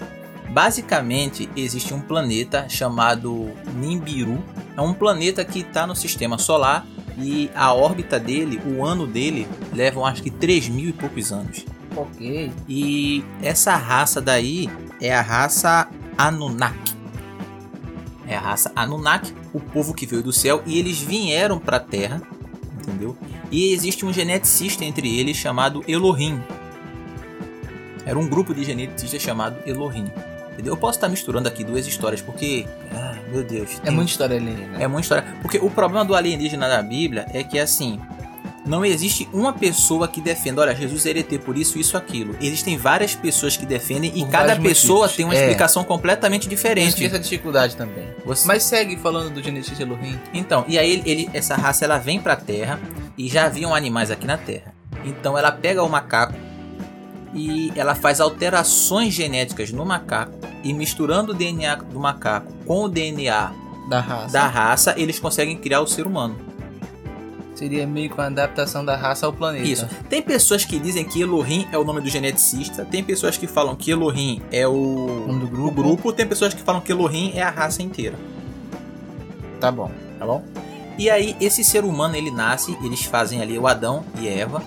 Basicamente, 0.50 1.50
existe 1.56 1.94
um 1.94 2.00
planeta 2.00 2.68
chamado 2.70 3.52
Nibiru. 3.76 4.44
É 4.78 4.82
um 4.82 4.94
planeta 4.94 5.44
que 5.44 5.60
está 5.60 5.86
no 5.86 5.96
sistema 5.96 6.38
solar 6.38 6.86
e 7.18 7.50
a 7.56 7.74
órbita 7.74 8.20
dele, 8.20 8.62
o 8.66 8.84
ano 8.84 9.08
dele, 9.08 9.48
levam 9.74 10.06
acho 10.06 10.22
que 10.22 10.30
3 10.30 10.70
mil 10.70 10.90
e 10.90 10.94
poucos 10.94 11.32
anos. 11.32 11.66
Ok. 11.96 12.52
E 12.68 13.24
essa 13.42 13.76
raça 13.76 14.22
daí 14.22 14.70
é 15.00 15.14
a 15.14 15.22
raça 15.22 15.88
Anunnaki. 16.18 16.94
É 18.28 18.36
a 18.36 18.40
raça 18.40 18.72
Anunnaki, 18.76 19.34
o 19.54 19.60
povo 19.60 19.94
que 19.94 20.06
veio 20.06 20.24
do 20.24 20.34
céu, 20.34 20.62
e 20.66 20.78
eles 20.78 21.00
vieram 21.00 21.60
para 21.60 21.78
a 21.78 21.80
Terra, 21.80 22.22
entendeu? 22.82 23.16
E 23.52 23.72
existe 23.72 24.06
um 24.06 24.12
geneticista 24.12 24.84
entre 24.84 25.18
eles 25.18 25.38
chamado 25.38 25.84
Elohim. 25.88 26.42
Era 28.06 28.20
um 28.20 28.28
grupo 28.28 28.54
de 28.54 28.64
geneticistas 28.64 29.22
chamado 29.22 29.58
Elohim. 29.66 30.06
Entendeu? 30.56 30.74
Eu 30.74 30.78
posso 30.78 30.98
estar 30.98 31.08
misturando 31.10 31.48
aqui 31.48 31.64
duas 31.64 31.86
histórias 31.86 32.22
porque, 32.22 32.66
ah, 32.94 33.16
meu 33.32 33.44
Deus, 33.44 33.78
É 33.78 33.86
tem- 33.86 33.94
muita 33.94 34.10
história 34.12 34.38
alienígena. 34.38 34.82
é 34.82 34.88
muita 34.88 35.02
história. 35.04 35.26
Porque 35.42 35.58
o 35.58 35.70
problema 35.70 36.04
do 36.04 36.16
alienígena 36.16 36.68
na 36.68 36.82
Bíblia 36.82 37.26
é 37.34 37.44
que 37.44 37.60
assim. 37.60 38.00
Não 38.66 38.84
existe 38.84 39.30
uma 39.32 39.54
pessoa 39.54 40.08
que 40.08 40.20
defenda, 40.20 40.60
olha, 40.62 40.74
Jesus 40.74 41.06
era 41.06 41.20
ET 41.20 41.38
por 41.38 41.56
isso, 41.56 41.78
isso, 41.78 41.96
aquilo. 41.96 42.36
Existem 42.42 42.76
várias 42.76 43.14
pessoas 43.14 43.56
que 43.56 43.64
defendem 43.64 44.12
e 44.16 44.22
Por 44.22 44.30
cada 44.32 44.56
vários 44.56 44.64
pessoa 44.68 45.02
motivos. 45.02 45.16
tem 45.18 45.24
uma 45.26 45.36
É. 45.36 45.42
explicação 45.42 45.84
completamente 45.84 46.48
Tem 46.48 46.50
diferente. 46.50 47.06
essa 47.06 47.20
dificuldade 47.20 47.76
também. 47.76 48.06
Você- 48.26 48.48
Mas 48.48 48.64
segue 48.64 48.98
falando 48.98 49.32
do 49.32 49.44
geneticista 49.44 49.84
Elohim. 49.84 50.20
Então, 50.34 50.66
e 50.68 50.80
aí 50.80 50.90
ele, 50.94 51.04
ele- 51.06 51.30
essa 51.32 51.54
raça 51.56 51.86
ela 51.86 52.00
vem 52.00 52.20
pra 52.20 52.36
Terra 52.36 52.80
e 53.16 53.30
já 53.30 53.46
haviam 53.46 53.76
animais 53.76 54.10
aqui 54.10 54.26
na 54.26 54.36
Terra. 54.36 54.74
Então 55.06 55.38
ela 55.38 55.52
pega 55.52 55.84
o 55.84 55.88
macaco 55.88 56.34
e 57.36 57.72
ela 57.76 57.94
faz 57.94 58.20
alterações 58.22 59.14
genéticas 59.14 59.72
no 59.72 59.86
macaco 59.86 60.34
e 60.64 60.74
misturando 60.74 61.34
o 61.34 61.36
DNA 61.36 61.76
do 61.76 62.00
macaco 62.00 62.52
com 62.66 62.86
o 62.86 62.90
DNA 62.90 63.52
Da 63.90 64.00
raça. 64.00 64.34
da 64.34 64.48
raça, 64.48 64.94
eles 64.98 65.20
conseguem 65.20 65.58
criar 65.58 65.82
o 65.82 65.88
ser 65.88 66.08
humano. 66.08 66.36
Seria 67.54 67.86
meio 67.88 68.10
com 68.10 68.22
a 68.22 68.26
adaptação 68.26 68.84
da 68.84 68.98
raça 68.98 69.26
ao 69.26 69.32
planeta. 69.32 69.66
Isso. 69.66 69.88
Tem 70.10 70.22
pessoas 70.22 70.66
que 70.66 70.78
dizem 70.78 71.06
que 71.06 71.22
Elohim 71.22 71.66
é 71.72 71.78
o 71.78 71.86
nome 71.86 72.02
do 72.02 72.10
geneticista, 72.10 72.84
tem 72.84 73.02
pessoas 73.04 73.38
que 73.38 73.48
falam 73.48 73.76
que 73.76 73.92
Elohim 73.92 74.42
é 74.52 74.68
o, 74.68 75.26
nome 75.28 75.40
do 75.42 75.48
grupo. 75.48 75.82
grupo, 75.82 76.12
tem 76.14 76.26
pessoas 76.28 76.54
que 76.54 76.62
falam 76.62 76.82
que 76.82 76.92
Elohim 76.92 77.32
é 77.36 77.42
a 77.44 77.50
raça 77.50 77.82
inteira, 77.82 78.16
Tá 79.60 79.72
bom. 79.72 79.90
tá 80.20 80.26
bom? 80.26 80.44
E 80.98 81.10
aí 81.10 81.36
esse 81.40 81.64
ser 81.64 81.84
humano 81.86 82.16
ele 82.16 82.30
nasce, 82.32 82.78
eles 82.84 83.04
fazem 83.06 83.42
ali 83.42 83.58
o 83.58 83.68
Adão 83.68 84.04
e 84.20 84.28
Eva 84.28 84.62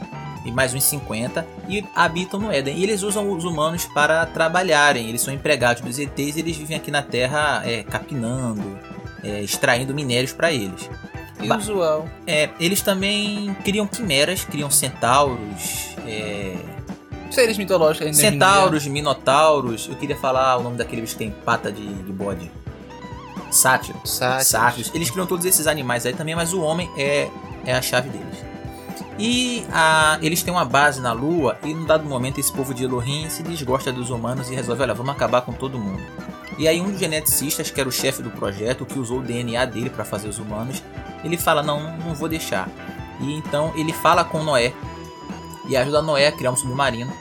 e 0.45 0.51
mais 0.51 0.75
uns 0.75 0.85
50 0.85 1.47
e 1.69 1.85
habitam 1.95 2.39
no 2.41 2.53
Éden. 2.53 2.77
E 2.77 2.83
eles 2.83 3.03
usam 3.03 3.31
os 3.31 3.45
humanos 3.45 3.85
para 3.87 4.25
trabalharem, 4.27 5.09
eles 5.09 5.21
são 5.21 5.33
empregados 5.33 5.83
dos 5.83 5.99
ETs, 5.99 6.37
e 6.37 6.41
eles 6.41 6.57
vivem 6.57 6.77
aqui 6.77 6.91
na 6.91 7.03
Terra 7.03 7.63
é, 7.65 7.83
capinando, 7.83 8.79
é, 9.23 9.43
extraindo 9.43 9.95
minérios 9.95 10.33
para 10.33 10.53
eles. 10.53 10.89
Usual. 11.57 12.09
É, 12.27 12.51
eles 12.59 12.83
também 12.83 13.55
criam 13.65 13.87
quimeras, 13.87 14.45
criam 14.45 14.71
centauros, 14.71 15.95
é, 16.05 16.57
Seres 17.31 17.59
mitológicos 17.59 18.07
ainda. 18.07 18.17
hoje 18.17 18.27
em 18.27 18.31
Centauros, 18.31 18.87
minotauros. 18.87 19.89
Eu 19.89 19.97
queria 19.97 20.17
falar 20.17 20.57
o 20.57 20.63
nome 20.63 20.77
daquele 20.77 21.03
bicho 21.03 21.13
que 21.13 21.19
tem 21.19 21.31
pata 21.31 21.71
de, 21.71 21.87
de 21.87 22.13
bode. 22.13 22.51
Sátiros. 23.51 24.11
Sátiros. 24.11 24.91
Eles 24.95 25.11
criam 25.11 25.27
todos 25.27 25.45
esses 25.45 25.67
animais 25.67 26.07
aí 26.07 26.15
também, 26.15 26.35
mas 26.35 26.53
o 26.53 26.61
homem 26.61 26.91
é, 26.97 27.29
é 27.65 27.73
a 27.75 27.83
chave 27.83 28.09
deles. 28.09 28.48
E 29.19 29.67
a, 29.73 30.19
eles 30.23 30.43
têm 30.43 30.55
uma 30.55 30.65
base 30.65 31.01
na 31.01 31.13
Lua 31.13 31.59
e 31.65 31.75
num 31.75 31.85
dado 31.85 32.05
momento 32.05 32.39
esse 32.39 32.53
povo 32.53 32.73
de 32.73 32.85
Elohim 32.85 33.29
se 33.29 33.43
desgosta 33.43 33.93
dos 33.93 34.11
humanos 34.11 34.49
e 34.49 34.55
resolve, 34.55 34.83
olha, 34.83 34.95
vamos 34.95 35.13
acabar 35.13 35.43
com 35.43 35.53
todo 35.53 35.79
mundo. 35.79 36.03
E 36.57 36.69
aí 36.69 36.81
um 36.81 36.91
dos 36.91 37.01
geneticistas, 37.01 37.71
que 37.71 37.81
era 37.81 37.89
o 37.89 37.93
chefe 37.93 38.23
do 38.23 38.31
projeto, 38.31 38.87
que 38.87 38.99
usou 38.99 39.19
o 39.19 39.23
DNA 39.23 39.65
dele 39.65 39.91
para 39.91 40.05
fazer 40.05 40.29
os 40.29 40.39
humanos, 40.39 40.83
ele 41.25 41.37
fala, 41.37 41.63
não, 41.63 41.97
não 41.99 42.15
vou 42.15 42.29
deixar. 42.29 42.69
E 43.21 43.35
então 43.35 43.73
ele 43.77 43.93
fala 43.93 44.25
com 44.25 44.43
Noé 44.43 44.73
e 45.69 45.77
ajuda 45.77 46.01
Noé 46.01 46.29
a 46.29 46.33
criar 46.33 46.53
um 46.53 46.57
submarino. 46.57 47.13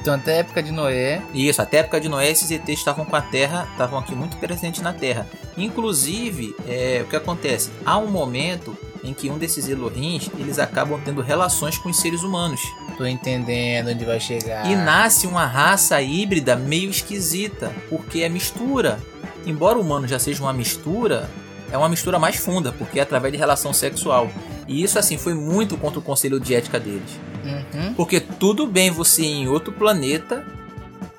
Então, 0.00 0.14
até 0.14 0.32
a 0.32 0.36
época 0.38 0.62
de 0.62 0.72
Noé, 0.72 1.22
Isso, 1.32 1.62
até 1.62 1.78
a 1.78 1.80
época 1.80 2.00
de 2.00 2.08
Noé, 2.08 2.30
esses 2.30 2.50
ETs 2.50 2.70
estavam 2.70 3.04
com 3.04 3.16
a 3.16 3.22
Terra, 3.22 3.66
estavam 3.70 3.98
aqui 3.98 4.14
muito 4.14 4.36
presentes 4.36 4.82
na 4.82 4.92
Terra. 4.92 5.26
Inclusive, 5.56 6.54
é, 6.66 7.02
o 7.04 7.08
que 7.08 7.16
acontece? 7.16 7.70
Há 7.84 7.96
um 7.96 8.08
momento 8.08 8.76
em 9.06 9.14
que 9.14 9.30
um 9.30 9.38
desses 9.38 9.68
Elohims, 9.68 10.30
eles 10.38 10.58
acabam 10.58 11.00
tendo 11.04 11.20
relações 11.22 11.78
com 11.78 11.88
os 11.88 11.98
seres 11.98 12.22
humanos. 12.22 12.60
tô 12.96 13.06
entendendo 13.06 13.88
onde 13.88 14.04
vai 14.04 14.18
chegar. 14.18 14.66
E 14.70 14.74
nasce 14.74 15.26
uma 15.26 15.46
raça 15.46 16.00
híbrida 16.00 16.56
meio 16.56 16.90
esquisita, 16.90 17.72
porque 17.88 18.20
é 18.20 18.28
mistura. 18.28 18.98
Embora 19.44 19.78
o 19.78 19.80
humano 19.80 20.08
já 20.08 20.18
seja 20.18 20.42
uma 20.42 20.52
mistura, 20.52 21.30
é 21.70 21.78
uma 21.78 21.88
mistura 21.88 22.18
mais 22.18 22.36
funda, 22.36 22.72
porque 22.72 22.98
é 22.98 23.02
através 23.02 23.32
de 23.32 23.38
relação 23.38 23.72
sexual. 23.72 24.28
E 24.66 24.82
isso, 24.82 24.98
assim, 24.98 25.16
foi 25.16 25.34
muito 25.34 25.76
contra 25.76 25.98
o 25.98 26.02
conselho 26.02 26.40
de 26.40 26.54
ética 26.54 26.80
deles. 26.80 27.20
Uhum. 27.44 27.94
Porque 27.94 28.18
tudo 28.18 28.66
bem 28.66 28.90
você 28.90 29.22
ir 29.22 29.42
em 29.42 29.48
outro 29.48 29.72
planeta 29.72 30.44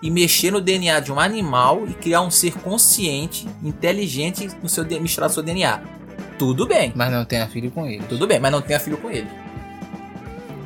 e 0.01 0.11
mexer 0.11 0.51
no 0.51 0.59
DNA 0.59 0.99
de 0.99 1.11
um 1.11 1.19
animal 1.19 1.87
e 1.87 1.93
criar 1.93 2.21
um 2.21 2.29
ser 2.29 2.53
consciente, 2.55 3.47
inteligente 3.63 4.49
no 4.61 4.69
seu 4.69 4.85
misturar 5.01 5.29
seu 5.29 5.41
DNA. 5.41 5.96
Tudo 6.37 6.67
bem, 6.67 6.91
Mas 6.95 7.11
não 7.11 7.25
tenha 7.25 7.47
filho 7.47 7.71
com 7.71 7.85
ele. 7.87 8.03
tudo 8.07 8.27
bem, 8.27 8.39
mas 8.39 8.51
não 8.51 8.61
tenha 8.61 8.79
filho 8.79 8.97
com 8.97 9.09
ele. 9.09 9.27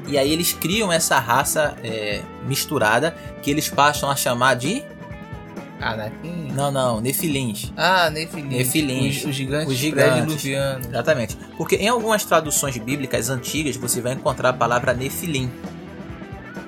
E 0.08 0.18
aí 0.18 0.32
eles 0.32 0.52
criam 0.52 0.92
essa 0.92 1.18
raça 1.20 1.76
é, 1.84 2.22
misturada 2.46 3.16
que 3.42 3.50
eles 3.50 3.70
passam 3.70 4.10
a 4.10 4.16
chamar 4.16 4.56
de. 4.56 4.84
Anakin. 5.80 6.52
Não, 6.54 6.70
não, 6.70 7.00
Nefilins. 7.02 7.72
Ah, 7.78 8.10
Nefilins. 8.10 8.50
Nefilins. 8.58 9.18
Os, 9.20 9.26
os 9.26 9.36
gigantes, 9.36 9.68
Os 9.74 9.80
gigantes. 9.80 10.46
Exatamente. 10.90 11.38
Porque 11.58 11.76
em 11.78 11.88
algumas 11.88 12.26
traduções 12.26 12.78
bíblicas 12.78 13.30
antigas 13.30 13.78
você 13.78 14.02
vai 14.02 14.14
encontrar 14.14 14.50
a 14.50 14.54
palavra 14.54 14.94
Nefilim. 14.94 15.50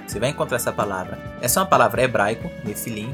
Você 0.08 0.20
vai 0.20 0.30
encontrar 0.30 0.56
essa 0.56 0.72
palavra. 0.72 1.20
Essa 1.42 1.60
é 1.60 1.62
uma 1.62 1.68
palavra 1.70 2.02
hebraico, 2.02 2.50
Nefilim, 2.64 3.14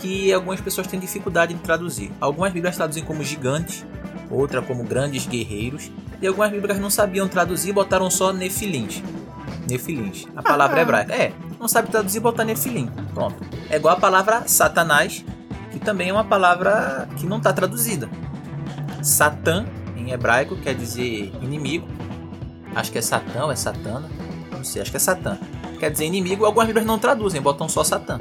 que 0.00 0.32
algumas 0.32 0.60
pessoas 0.60 0.86
têm 0.86 0.98
dificuldade 0.98 1.52
em 1.54 1.58
traduzir. 1.58 2.10
Algumas 2.20 2.52
bíblias 2.52 2.76
traduzem 2.76 3.04
como 3.04 3.22
gigantes, 3.22 3.84
outra 4.30 4.60
como 4.62 4.82
grandes 4.84 5.26
guerreiros, 5.26 5.90
e 6.20 6.26
algumas 6.26 6.50
bíblias 6.50 6.78
não 6.78 6.90
sabiam 6.90 7.28
traduzir 7.28 7.70
e 7.70 7.72
botaram 7.72 8.10
só 8.10 8.32
Nefilins. 8.32 9.02
Nefilins. 9.68 10.26
A 10.36 10.42
palavra 10.42 10.78
Ah. 10.78 10.82
hebraica. 10.82 11.12
É, 11.14 11.32
não 11.58 11.68
sabe 11.68 11.90
traduzir, 11.90 12.20
botar 12.20 12.44
Nefilim. 12.44 12.88
Pronto. 13.14 13.36
É 13.68 13.76
igual 13.76 13.96
a 13.96 14.00
palavra 14.00 14.42
Satanás, 14.46 15.24
que 15.72 15.78
também 15.78 16.08
é 16.08 16.12
uma 16.12 16.24
palavra 16.24 17.08
que 17.16 17.26
não 17.26 17.38
está 17.38 17.52
traduzida. 17.52 18.08
Satã, 19.02 19.66
em 19.96 20.10
hebraico, 20.12 20.56
quer 20.56 20.74
dizer 20.74 21.32
inimigo. 21.42 21.86
Acho 22.74 22.92
que 22.92 22.98
é 22.98 23.02
Satã 23.02 23.44
ou 23.44 23.52
é 23.52 23.56
Satana. 23.56 24.08
Não 24.52 24.62
sei, 24.64 24.82
acho 24.82 24.90
que 24.90 24.96
é 24.96 25.00
Satã. 25.00 25.38
Quer 25.78 25.90
dizer 25.90 26.04
inimigo, 26.06 26.44
algumas 26.44 26.66
Bíblias 26.66 26.86
não 26.86 26.98
traduzem, 26.98 27.40
botam 27.40 27.68
só 27.68 27.84
Satã. 27.84 28.18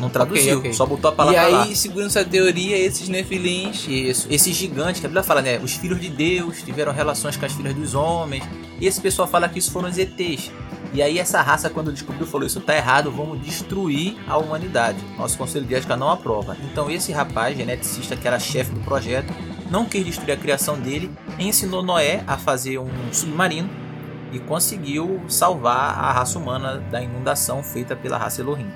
Não 0.00 0.08
traduziu, 0.10 0.58
ok. 0.58 0.72
só 0.72 0.84
botou 0.86 1.10
a 1.10 1.14
E 1.14 1.16
palavra 1.16 1.48
lá. 1.48 1.62
aí, 1.64 1.74
segundo 1.76 2.06
essa 2.06 2.24
teoria, 2.24 2.76
esses 2.76 3.08
nefilins... 3.08 3.86
Isso, 3.88 4.26
esse 4.30 4.52
gigante 4.52 5.00
que 5.00 5.06
a 5.06 5.08
Bíblia 5.08 5.22
fala, 5.22 5.42
né? 5.42 5.58
Os 5.58 5.72
filhos 5.74 6.00
de 6.00 6.08
Deus 6.08 6.62
tiveram 6.62 6.92
relações 6.92 7.36
com 7.36 7.44
as 7.46 7.52
filhas 7.52 7.74
dos 7.74 7.94
homens. 7.94 8.44
E 8.80 8.86
esse 8.86 9.00
pessoal 9.00 9.26
fala 9.26 9.48
que 9.48 9.58
isso 9.58 9.70
foram 9.70 9.88
os 9.88 9.96
ETs. 9.98 10.50
E 10.92 11.02
aí 11.02 11.18
essa 11.18 11.42
raça, 11.42 11.68
quando 11.68 11.92
descobriu, 11.92 12.26
falou: 12.26 12.46
Isso 12.46 12.60
tá 12.60 12.74
errado, 12.74 13.10
vamos 13.10 13.40
destruir 13.44 14.16
a 14.26 14.38
humanidade. 14.38 14.98
Nosso 15.18 15.36
conselho 15.36 15.66
de 15.66 15.74
ética 15.74 15.96
não 15.96 16.10
aprova. 16.10 16.56
Então 16.70 16.90
esse 16.90 17.12
rapaz, 17.12 17.56
geneticista, 17.56 18.16
que 18.16 18.26
era 18.26 18.38
chefe 18.38 18.70
do 18.72 18.80
projeto, 18.80 19.32
não 19.70 19.84
quis 19.84 20.04
destruir 20.04 20.32
a 20.32 20.36
criação 20.36 20.78
dele, 20.78 21.10
ensinou 21.38 21.82
Noé 21.82 22.22
a 22.26 22.36
fazer 22.38 22.78
um 22.78 22.88
submarino 23.12 23.68
e 24.32 24.38
conseguiu 24.38 25.20
salvar 25.28 25.98
a 25.98 26.12
raça 26.12 26.38
humana 26.38 26.78
da 26.90 27.02
inundação 27.02 27.62
feita 27.62 27.94
pela 27.96 28.16
raça 28.16 28.40
Elohim. 28.40 28.70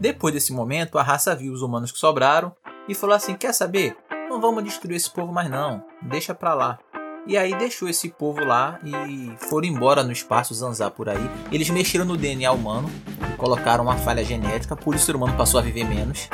Depois 0.00 0.32
desse 0.32 0.52
momento, 0.52 0.98
a 0.98 1.02
raça 1.02 1.36
viu 1.36 1.52
os 1.52 1.60
humanos 1.60 1.92
que 1.92 1.98
sobraram 1.98 2.52
e 2.88 2.94
falou 2.94 3.14
assim: 3.14 3.34
Quer 3.34 3.52
saber? 3.52 3.96
Não 4.30 4.40
vamos 4.40 4.64
destruir 4.64 4.96
esse 4.96 5.10
povo 5.10 5.32
mais 5.32 5.50
não, 5.50 5.84
deixa 6.02 6.34
pra 6.34 6.54
lá. 6.54 6.78
E 7.26 7.36
aí 7.36 7.54
deixou 7.58 7.88
esse 7.88 8.08
povo 8.08 8.42
lá 8.42 8.78
e 8.82 9.32
foram 9.48 9.68
embora 9.68 10.02
no 10.02 10.10
espaço 10.10 10.54
zanzar 10.54 10.90
por 10.90 11.08
aí. 11.08 11.30
Eles 11.52 11.68
mexeram 11.68 12.04
no 12.04 12.16
DNA 12.16 12.50
humano, 12.50 12.90
colocaram 13.36 13.84
uma 13.84 13.96
falha 13.98 14.24
genética, 14.24 14.74
por 14.74 14.94
isso 14.94 15.04
o 15.04 15.06
ser 15.06 15.16
humano 15.16 15.36
passou 15.36 15.60
a 15.60 15.62
viver 15.62 15.84
menos. 15.84 16.30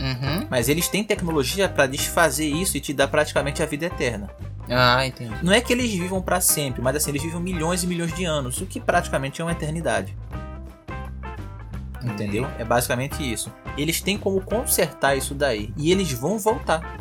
Uhum. 0.00 0.46
Mas 0.48 0.68
eles 0.68 0.88
têm 0.88 1.04
tecnologia 1.04 1.68
pra 1.68 1.86
desfazer 1.86 2.46
isso 2.46 2.76
e 2.76 2.80
te 2.80 2.94
dar 2.94 3.08
praticamente 3.08 3.62
a 3.62 3.66
vida 3.66 3.86
eterna. 3.86 4.30
Ah, 4.68 5.06
entendi. 5.06 5.34
Não 5.42 5.52
é 5.52 5.60
que 5.60 5.72
eles 5.72 5.90
vivam 5.90 6.22
pra 6.22 6.40
sempre, 6.40 6.80
mas 6.80 6.96
assim, 6.96 7.10
eles 7.10 7.22
vivem 7.22 7.40
milhões 7.40 7.82
e 7.84 7.86
milhões 7.86 8.14
de 8.14 8.24
anos, 8.24 8.60
o 8.60 8.66
que 8.66 8.80
praticamente 8.80 9.40
é 9.40 9.44
uma 9.44 9.52
eternidade. 9.52 10.16
Entendeu? 12.06 12.46
É 12.58 12.64
basicamente 12.64 13.20
isso. 13.20 13.52
Eles 13.76 14.00
têm 14.00 14.16
como 14.16 14.40
consertar 14.40 15.16
isso 15.16 15.34
daí. 15.34 15.72
E 15.76 15.90
eles 15.90 16.12
vão 16.12 16.38
voltar. 16.38 16.98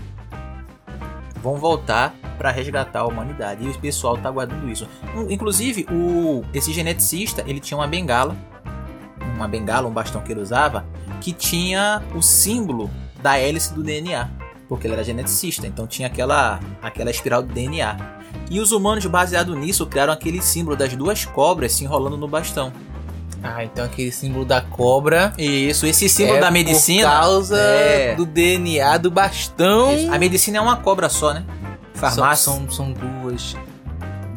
Vão 1.41 1.57
voltar 1.57 2.15
para 2.38 2.50
resgatar 2.50 3.01
a 3.01 3.05
humanidade. 3.05 3.63
E 3.63 3.69
o 3.69 3.79
pessoal 3.79 4.17
tá 4.17 4.31
guardando 4.31 4.67
isso. 4.69 4.88
Um, 5.15 5.29
Inclusive, 5.29 5.85
o 5.91 6.43
esse 6.53 6.74
geneticista, 6.74 7.43
ele 7.45 7.59
tinha 7.59 7.77
uma 7.77 7.88
bengala. 7.88 8.35
Uma 9.35 9.47
bengala, 9.47 9.88
um 9.88 9.93
bastão 9.93 10.21
que 10.21 10.31
ele 10.31 10.41
usava. 10.41 10.85
Que 11.21 11.31
tinha 11.31 12.01
o 12.15 12.21
símbolo 12.21 12.89
da 13.21 13.38
hélice 13.38 13.74
do 13.74 13.83
DNA. 13.83 14.29
Porque 14.67 14.88
ele 14.88 14.95
era 14.95 15.03
geneticista. 15.03 15.67
Então 15.67 15.85
tinha 15.85 16.07
aquela, 16.07 16.59
aquela 16.81 17.12
espiral 17.12 17.43
do 17.43 17.53
DNA. 17.53 17.95
E 18.50 18.59
os 18.59 18.71
humanos, 18.71 19.05
baseado 19.05 19.55
nisso, 19.55 19.85
criaram 19.85 20.13
aquele 20.13 20.41
símbolo 20.41 20.75
das 20.75 20.95
duas 20.95 21.25
cobras 21.25 21.74
se 21.74 21.83
enrolando 21.83 22.17
no 22.17 22.27
bastão. 22.27 22.74
Ah, 23.47 23.63
então 23.63 23.85
aquele 23.85 24.11
símbolo 24.11 24.43
da 24.45 24.61
cobra... 24.61 25.33
Isso, 25.37 25.85
esse 25.85 26.09
símbolo 26.09 26.37
é 26.37 26.41
da 26.41 26.49
medicina. 26.51 27.07
Por 27.09 27.15
causa 27.19 27.57
é, 27.57 28.15
do 28.15 28.25
DNA 28.25 28.97
do 28.97 29.11
bastão. 29.11 29.95
isso. 29.95 30.11
A 30.11 30.17
medicina 30.17 30.57
é 30.57 30.61
uma 30.61 30.77
cobra 30.77 31.07
só, 31.09 31.33
né? 31.33 31.45
Farmácia. 31.93 32.35
São, 32.51 32.69
são, 32.69 32.71
são 32.71 32.91
duas. 32.93 33.55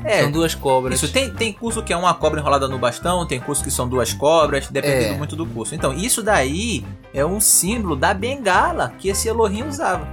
é, 0.05 0.23
São 0.23 0.31
duas 0.31 0.55
cobras. 0.55 1.03
isso 1.03 1.13
tem, 1.13 1.31
tem 1.31 1.53
curso 1.53 1.83
que 1.83 1.93
é 1.93 1.97
uma 1.97 2.15
cobra 2.15 2.39
enrolada 2.39 2.69
no 2.69 2.79
bastão, 2.79 3.27
tem 3.27 3.41
curso 3.41 3.65
que 3.65 3.71
são 3.71 3.89
duas 3.89 4.13
cobras, 4.13 4.69
dependendo 4.69 5.15
É. 5.15 5.17
muito 5.19 5.35
do 5.35 5.45
curso. 5.47 5.75
Então, 5.75 5.93
isso 5.93 6.23
daí 6.23 6.85
é 7.15 7.25
um 7.25 7.41
símbolo 7.41 7.97
da 7.97 8.13
bengala 8.15 8.93
que 8.99 9.09
esse 9.09 9.27
Elohim 9.27 9.63
usava. 9.65 10.07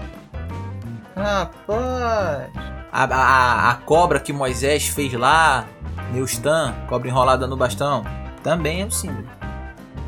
Rapaz. 1.15 2.49
A, 2.91 3.03
a, 3.03 3.71
a 3.71 3.73
cobra 3.75 4.19
que 4.19 4.31
Moisés 4.31 4.87
fez 4.87 5.11
lá, 5.13 5.65
Neustan, 6.13 6.73
cobra 6.87 7.09
enrolada 7.09 7.45
no 7.45 7.57
bastão, 7.57 8.03
também 8.45 8.81
é 8.83 8.85
um 8.85 8.91
símbolo. 8.91 9.27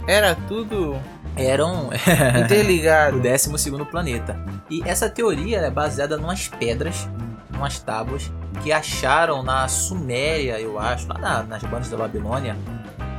Era 0.07 0.35
tudo 0.47 0.95
Eram 1.35 1.89
interligado. 2.39 3.17
o 3.17 3.21
12 3.21 3.57
segundo 3.57 3.85
planeta. 3.85 4.39
E 4.69 4.81
essa 4.85 5.09
teoria 5.09 5.57
é 5.59 5.71
baseada 5.71 6.17
numas 6.17 6.47
pedras, 6.47 7.07
numas 7.49 7.79
tábuas 7.79 8.31
que 8.63 8.71
acharam 8.71 9.41
na 9.43 9.67
Suméria, 9.67 10.59
eu 10.59 10.79
acho, 10.79 11.07
lá 11.09 11.17
na- 11.17 11.43
nas 11.43 11.63
bandas 11.63 11.89
da 11.89 11.97
Babilônia. 11.97 12.55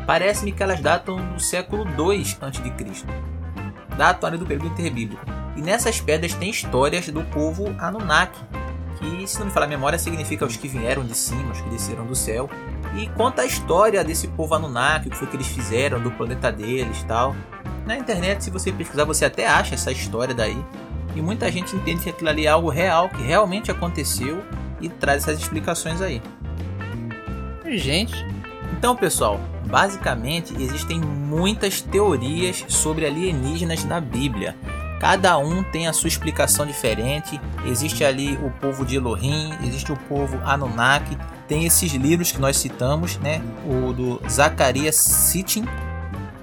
Parece-me 0.06 0.52
que 0.52 0.62
elas 0.62 0.80
datam 0.80 1.16
do 1.34 1.40
século 1.40 1.84
2 1.84 2.38
a.C. 2.40 3.04
Datam 3.96 4.28
ali 4.28 4.38
do 4.38 4.46
período 4.46 4.68
interbíblico. 4.68 5.24
E 5.56 5.60
nessas 5.60 6.00
pedras 6.00 6.32
tem 6.34 6.48
histórias 6.50 7.08
do 7.08 7.22
povo 7.24 7.74
Anunnaki, 7.78 8.38
que, 8.98 9.26
se 9.26 9.38
não 9.38 9.46
me 9.46 9.52
falar 9.52 9.66
a 9.66 9.68
memória, 9.68 9.98
significa 9.98 10.44
os 10.46 10.56
que 10.56 10.66
vieram 10.68 11.04
de 11.04 11.14
cima, 11.14 11.52
os 11.52 11.60
que 11.60 11.68
desceram 11.70 12.06
do 12.06 12.14
céu. 12.14 12.48
E 12.96 13.06
conta 13.08 13.42
a 13.42 13.46
história 13.46 14.02
desse 14.02 14.28
povo 14.28 14.54
Anunnaki, 14.54 15.08
o 15.08 15.10
que 15.10 15.16
foi 15.16 15.28
que 15.28 15.36
eles 15.36 15.48
fizeram, 15.48 16.00
do 16.00 16.10
planeta 16.10 16.50
deles 16.50 17.02
tal. 17.04 17.34
Na 17.86 17.96
internet, 17.96 18.44
se 18.44 18.50
você 18.50 18.72
pesquisar, 18.72 19.04
você 19.04 19.24
até 19.24 19.46
acha 19.46 19.74
essa 19.74 19.92
história 19.92 20.34
daí. 20.34 20.62
E 21.14 21.22
muita 21.22 21.50
gente 21.50 21.74
entende 21.74 22.02
que 22.02 22.10
aquilo 22.10 22.28
ali 22.28 22.46
é 22.46 22.48
algo 22.48 22.68
real, 22.68 23.08
que 23.08 23.22
realmente 23.22 23.70
aconteceu 23.70 24.42
e 24.80 24.88
traz 24.88 25.22
essas 25.22 25.40
explicações 25.40 26.00
aí. 26.00 26.22
Gente, 27.66 28.14
Então, 28.78 28.94
pessoal, 28.94 29.40
basicamente 29.66 30.54
existem 30.62 31.00
muitas 31.00 31.80
teorias 31.80 32.64
sobre 32.68 33.06
alienígenas 33.06 33.84
na 33.84 34.00
Bíblia. 34.00 34.56
Cada 35.00 35.36
um 35.38 35.62
tem 35.62 35.88
a 35.88 35.92
sua 35.92 36.08
explicação 36.08 36.66
diferente. 36.66 37.40
Existe 37.66 38.04
ali 38.04 38.36
o 38.42 38.50
povo 38.50 38.84
de 38.84 38.96
Elohim, 38.96 39.52
existe 39.64 39.92
o 39.92 39.96
povo 39.96 40.38
Anunnaki. 40.44 41.16
Tem 41.48 41.64
esses 41.64 41.92
livros 41.92 42.30
que 42.30 42.40
nós 42.40 42.58
citamos, 42.58 43.16
né? 43.16 43.42
O 43.64 43.92
do 43.94 44.20
Zacarias 44.28 44.96
Sitchin, 44.96 45.64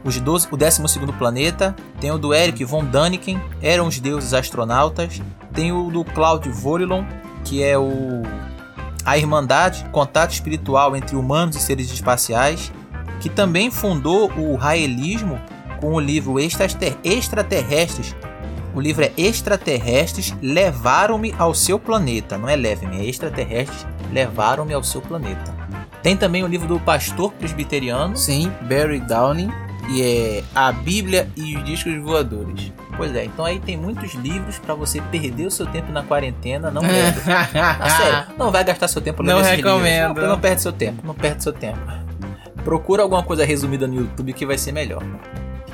os 0.04 0.20
12, 0.20 0.48
o 0.52 0.58
12 0.58 0.82
planeta. 1.18 1.76
Tem 2.02 2.10
o 2.12 2.18
do 2.18 2.34
Eric 2.34 2.66
von 2.66 2.84
Daniken, 2.84 3.40
Eram 3.62 3.88
os 3.88 4.00
Deuses 4.00 4.34
Astronautas. 4.34 5.22
Tem 5.54 5.72
o 5.72 5.92
do 5.92 6.04
Claude 6.04 6.50
Vorilon, 6.50 7.06
que 7.44 7.64
é 7.64 7.78
o 7.78 8.24
a 9.06 9.20
Irmandade, 9.20 9.86
contato 9.92 10.32
espiritual 10.32 10.96
entre 10.96 11.16
humanos 11.16 11.56
e 11.56 11.60
seres 11.60 11.92
espaciais, 11.92 12.72
que 13.22 13.30
também 13.30 13.70
fundou 13.70 14.32
o 14.32 14.56
raelismo 14.56 15.40
com 15.80 15.94
o 15.94 16.00
livro 16.00 16.40
Extrater- 16.40 16.98
Extraterrestres. 17.04 18.16
O 18.74 18.82
livro 18.82 19.04
é 19.04 19.12
Extraterrestres 19.16 20.36
Levaram-me 20.42 21.36
ao 21.38 21.54
seu 21.54 21.78
planeta. 21.78 22.36
Não 22.36 22.50
é 22.50 22.56
leve-me, 22.56 22.98
é 22.98 23.06
Extraterrestres 23.06 23.86
Levaram-me 24.12 24.74
ao 24.74 24.84
seu 24.84 25.02
planeta. 25.02 25.54
Tem 26.02 26.16
também 26.16 26.44
o 26.44 26.48
livro 26.48 26.68
do 26.68 26.80
pastor 26.80 27.32
presbiteriano. 27.34 28.16
sim, 28.16 28.52
Barry 28.62 29.00
Downing. 29.00 29.52
E 29.90 30.02
é 30.02 30.44
A 30.56 30.72
Bíblia 30.72 31.30
e 31.36 31.56
os 31.56 31.64
Discos 31.64 31.96
Voadores. 32.02 32.72
Pois 32.98 33.16
é, 33.16 33.26
então 33.26 33.46
aí 33.46 33.60
tem 33.60 33.78
muitos 33.78 34.14
livros 34.16 34.58
para 34.58 34.74
você 34.74 35.00
perder 35.00 35.46
o 35.46 35.52
seu 35.52 35.68
tempo 35.68 35.92
na 35.92 36.02
quarentena. 36.02 36.72
Não 36.72 36.82
lendo. 36.82 37.22
Ah, 37.54 37.90
sério, 37.90 38.26
não 38.38 38.52
vai 38.52 38.64
gastar 38.64 38.88
seu 38.88 39.00
tempo 39.02 39.22
lendo 39.22 39.34
Não 39.34 39.42
esses 39.42 39.56
recomendo. 39.58 40.08
livros. 40.08 40.24
Não, 40.24 40.32
não 40.32 40.40
perde 40.40 40.62
seu 40.62 40.72
tempo, 40.74 41.06
não 41.06 41.14
perde 41.14 41.44
seu 41.44 41.54
tempo. 41.54 41.80
Procura 42.64 43.04
alguma 43.04 43.22
coisa 43.22 43.46
resumida 43.46 43.86
no 43.88 43.96
YouTube 43.96 44.34
que 44.34 44.44
vai 44.46 44.58
ser 44.58 44.72
melhor. 44.72 45.04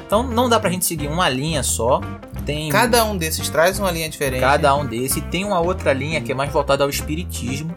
Então 0.05 0.23
não 0.23 0.49
dá 0.49 0.59
pra 0.59 0.69
gente 0.69 0.83
seguir 0.83 1.07
uma 1.07 1.29
linha 1.29 1.63
só. 1.63 2.01
Tem 2.45 2.69
Cada 2.69 3.05
um 3.05 3.15
desses 3.15 3.47
traz 3.49 3.79
uma 3.79 3.91
linha 3.91 4.09
diferente. 4.09 4.41
cada 4.41 4.75
um 4.75 4.85
desse. 4.85 5.19
E 5.19 5.21
tem 5.21 5.45
uma 5.45 5.59
outra 5.61 5.93
linha 5.93 6.19
que 6.19 6.33
é 6.33 6.35
mais 6.35 6.51
voltada 6.51 6.83
ao 6.83 6.89
espiritismo, 6.89 7.73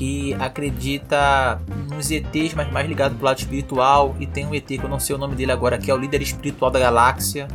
que 0.00 0.32
acredita 0.40 1.60
nos 1.90 2.10
ETs, 2.10 2.54
mas 2.54 2.72
mais 2.72 2.88
ligado 2.88 3.16
pro 3.16 3.26
lado 3.26 3.38
espiritual. 3.38 4.16
E 4.18 4.26
tem 4.26 4.46
um 4.46 4.54
ET 4.54 4.64
que 4.64 4.82
eu 4.82 4.88
não 4.88 4.98
sei 4.98 5.14
o 5.14 5.18
nome 5.18 5.34
dele 5.34 5.52
agora, 5.52 5.76
que 5.76 5.90
é 5.90 5.94
o 5.94 5.98
líder 5.98 6.22
espiritual 6.22 6.70
da 6.70 6.80
galáxia. 6.80 7.46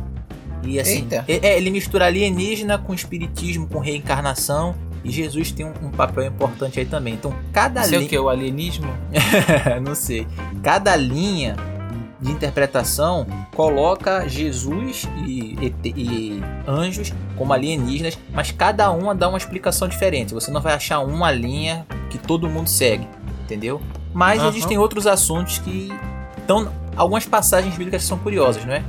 E 0.62 0.78
assim, 0.78 1.08
é, 1.10 1.24
é, 1.44 1.56
ele 1.56 1.70
mistura 1.70 2.06
alienígena 2.06 2.78
com 2.78 2.94
espiritismo, 2.94 3.66
com 3.66 3.80
reencarnação. 3.80 4.76
E 5.02 5.10
Jesus 5.10 5.50
tem 5.50 5.66
um, 5.66 5.72
um 5.82 5.90
papel 5.90 6.26
importante 6.26 6.78
aí 6.78 6.86
também. 6.86 7.14
Então, 7.14 7.34
cada 7.52 7.82
Sei 7.82 7.98
o 7.98 7.98
linha. 7.98 8.10
que? 8.10 8.16
O 8.16 8.28
alienismo? 8.28 8.94
não 9.84 9.96
sei. 9.96 10.24
Cada 10.62 10.94
linha 10.94 11.56
de 12.26 12.32
interpretação 12.32 13.26
coloca 13.54 14.28
Jesus 14.28 15.08
e, 15.24 15.56
ET 15.62 15.86
e 15.96 16.42
anjos 16.66 17.12
como 17.36 17.52
alienígenas, 17.52 18.18
mas 18.32 18.50
cada 18.50 18.90
uma 18.90 19.14
dá 19.14 19.28
uma 19.28 19.38
explicação 19.38 19.86
diferente. 19.88 20.34
Você 20.34 20.50
não 20.50 20.60
vai 20.60 20.74
achar 20.74 20.98
uma 21.00 21.30
linha 21.30 21.86
que 22.10 22.18
todo 22.18 22.48
mundo 22.48 22.68
segue, 22.68 23.08
entendeu? 23.44 23.80
Mas 24.12 24.40
Aham. 24.40 24.48
existem 24.48 24.76
outros 24.76 25.06
assuntos 25.06 25.58
que 25.58 25.92
estão. 26.36 26.70
Algumas 26.96 27.26
passagens 27.26 27.76
bíblicas 27.76 28.02
são 28.02 28.18
curiosas, 28.18 28.64
não 28.64 28.72
é? 28.72 28.82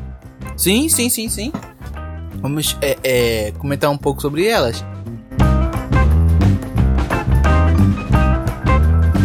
Sim, 0.55 0.89
sim, 0.89 1.09
sim, 1.09 1.29
sim. 1.29 1.51
Vamos 2.35 2.77
é, 2.81 2.97
é, 3.03 3.51
comentar 3.59 3.91
um 3.91 3.97
pouco 3.97 4.21
sobre 4.21 4.47
elas. 4.47 4.83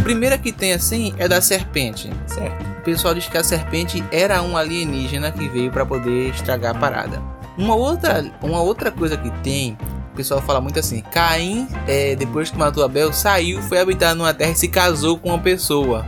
primeira 0.02 0.36
que 0.36 0.52
tem 0.52 0.74
assim 0.74 1.14
é 1.16 1.26
da 1.26 1.40
serpente. 1.40 2.10
Certo. 2.26 2.71
O 2.82 2.84
pessoal 2.84 3.14
diz 3.14 3.28
que 3.28 3.38
a 3.38 3.44
serpente 3.44 4.02
era 4.10 4.42
um 4.42 4.56
alienígena 4.56 5.30
que 5.30 5.48
veio 5.48 5.70
para 5.70 5.86
poder 5.86 6.30
estragar 6.30 6.74
a 6.74 6.78
parada. 6.80 7.22
Uma 7.56 7.76
outra, 7.76 8.24
uma 8.42 8.60
outra 8.60 8.90
coisa 8.90 9.16
que 9.16 9.30
tem, 9.40 9.78
o 10.12 10.16
pessoal 10.16 10.42
fala 10.42 10.60
muito 10.60 10.80
assim: 10.80 11.00
Caim, 11.00 11.68
é, 11.86 12.16
depois 12.16 12.50
que 12.50 12.58
matou 12.58 12.82
Abel, 12.82 13.12
saiu, 13.12 13.62
foi 13.62 13.78
habitar 13.78 14.16
numa 14.16 14.34
terra 14.34 14.50
e 14.50 14.56
se 14.56 14.66
casou 14.66 15.16
com 15.16 15.28
uma 15.28 15.38
pessoa. 15.38 16.04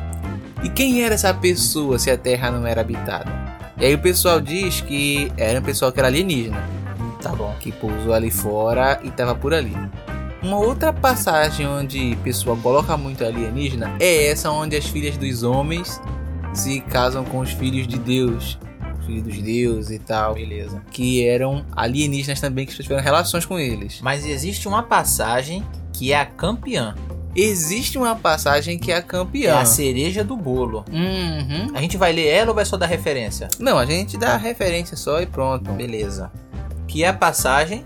E 0.65 0.69
quem 0.69 1.05
era 1.05 1.15
essa 1.15 1.33
pessoa 1.33 1.97
se 1.97 2.11
a 2.11 2.19
terra 2.19 2.51
não 2.51 2.67
era 2.67 2.81
habitada? 2.81 3.31
E 3.79 3.85
aí 3.85 3.95
o 3.95 3.99
pessoal 4.01 4.41
diz 4.41 4.81
que 4.81 5.31
era 5.37 5.61
um 5.61 5.63
pessoal 5.63 5.93
que 5.93 6.01
era 6.01 6.09
alienígena, 6.09 6.61
Tá 7.23 7.29
bom. 7.31 7.55
que 7.61 7.71
pousou 7.71 8.13
ali 8.13 8.33
fora 8.33 8.99
e 9.05 9.13
tava 9.13 9.37
por 9.37 9.55
ali. 9.55 9.77
Uma 10.43 10.59
outra 10.59 10.93
passagem 10.93 11.69
onde 11.69 12.15
o 12.15 12.17
pessoal 12.17 12.57
coloca 12.57 12.97
muito 12.97 13.25
alienígena 13.25 13.95
é 14.01 14.27
essa 14.27 14.51
onde 14.51 14.77
as 14.77 14.85
filhas 14.87 15.17
dos 15.17 15.45
homens 15.45 16.01
se 16.55 16.81
casam 16.81 17.25
com 17.25 17.41
os 17.41 17.51
filhos 17.51 17.87
de 17.87 17.99
Deus, 17.99 18.59
filhos 19.05 19.23
dos 19.25 19.43
deuses 19.43 19.91
e 19.91 19.99
tal, 19.99 20.35
Beleza. 20.35 20.81
que 20.91 21.27
eram 21.27 21.65
alienígenas 21.77 22.41
também 22.41 22.65
que 22.65 22.75
tiveram 22.75 23.03
relações 23.03 23.45
com 23.45 23.59
eles. 23.59 24.01
Mas 24.03 24.25
existe 24.25 24.67
uma 24.67 24.83
passagem 24.83 25.63
que 25.93 26.13
é 26.13 26.19
a 26.21 26.25
campeã. 26.27 26.95
Existe 27.37 27.99
uma 27.99 28.15
passagem 28.15 28.79
que 28.79 28.93
é 28.93 28.95
a 28.95 28.99
É 28.99 29.03
campeã. 29.03 29.59
a 29.59 29.65
cereja 29.65 30.23
do 30.23 30.37
bolo. 30.37 30.85
Uhum. 30.91 31.75
A 31.75 31.81
gente 31.81 31.97
vai 31.97 32.13
ler 32.13 32.29
ela 32.29 32.51
ou 32.51 32.55
vai 32.55 32.65
só 32.65 32.77
dar 32.77 32.87
referência? 32.87 33.49
Não, 33.59 33.77
a 33.77 33.85
gente 33.85 34.17
dá 34.17 34.37
referência 34.37 34.97
só 34.97 35.21
e 35.21 35.27
pronto. 35.27 35.73
Beleza. 35.73 36.31
Que 36.87 37.03
é 37.03 37.09
a 37.09 37.13
passagem, 37.13 37.85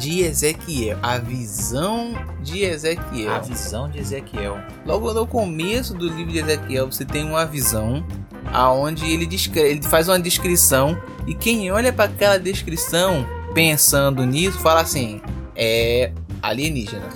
De 0.00 0.22
Ezequiel, 0.22 0.98
a 1.02 1.18
visão 1.18 2.14
de 2.42 2.62
Ezequiel. 2.62 3.34
a 3.34 3.38
visão 3.38 3.86
de 3.86 3.98
Ezequiel. 3.98 4.58
Logo 4.86 5.12
no 5.12 5.26
começo 5.26 5.92
do 5.92 6.08
livro 6.08 6.32
de 6.32 6.38
Ezequiel, 6.38 6.90
você 6.90 7.04
tem 7.04 7.22
uma 7.22 7.44
visão 7.44 8.02
aonde 8.50 9.04
ele 9.04 9.26
descreve, 9.26 9.68
ele 9.68 9.82
faz 9.82 10.08
uma 10.08 10.18
descrição 10.18 10.98
e 11.26 11.34
quem 11.34 11.70
olha 11.70 11.92
para 11.92 12.06
aquela 12.06 12.38
descrição 12.38 13.26
pensando 13.52 14.24
nisso 14.24 14.58
fala 14.60 14.80
assim: 14.80 15.20
é 15.54 16.12
alienígena. 16.40 17.06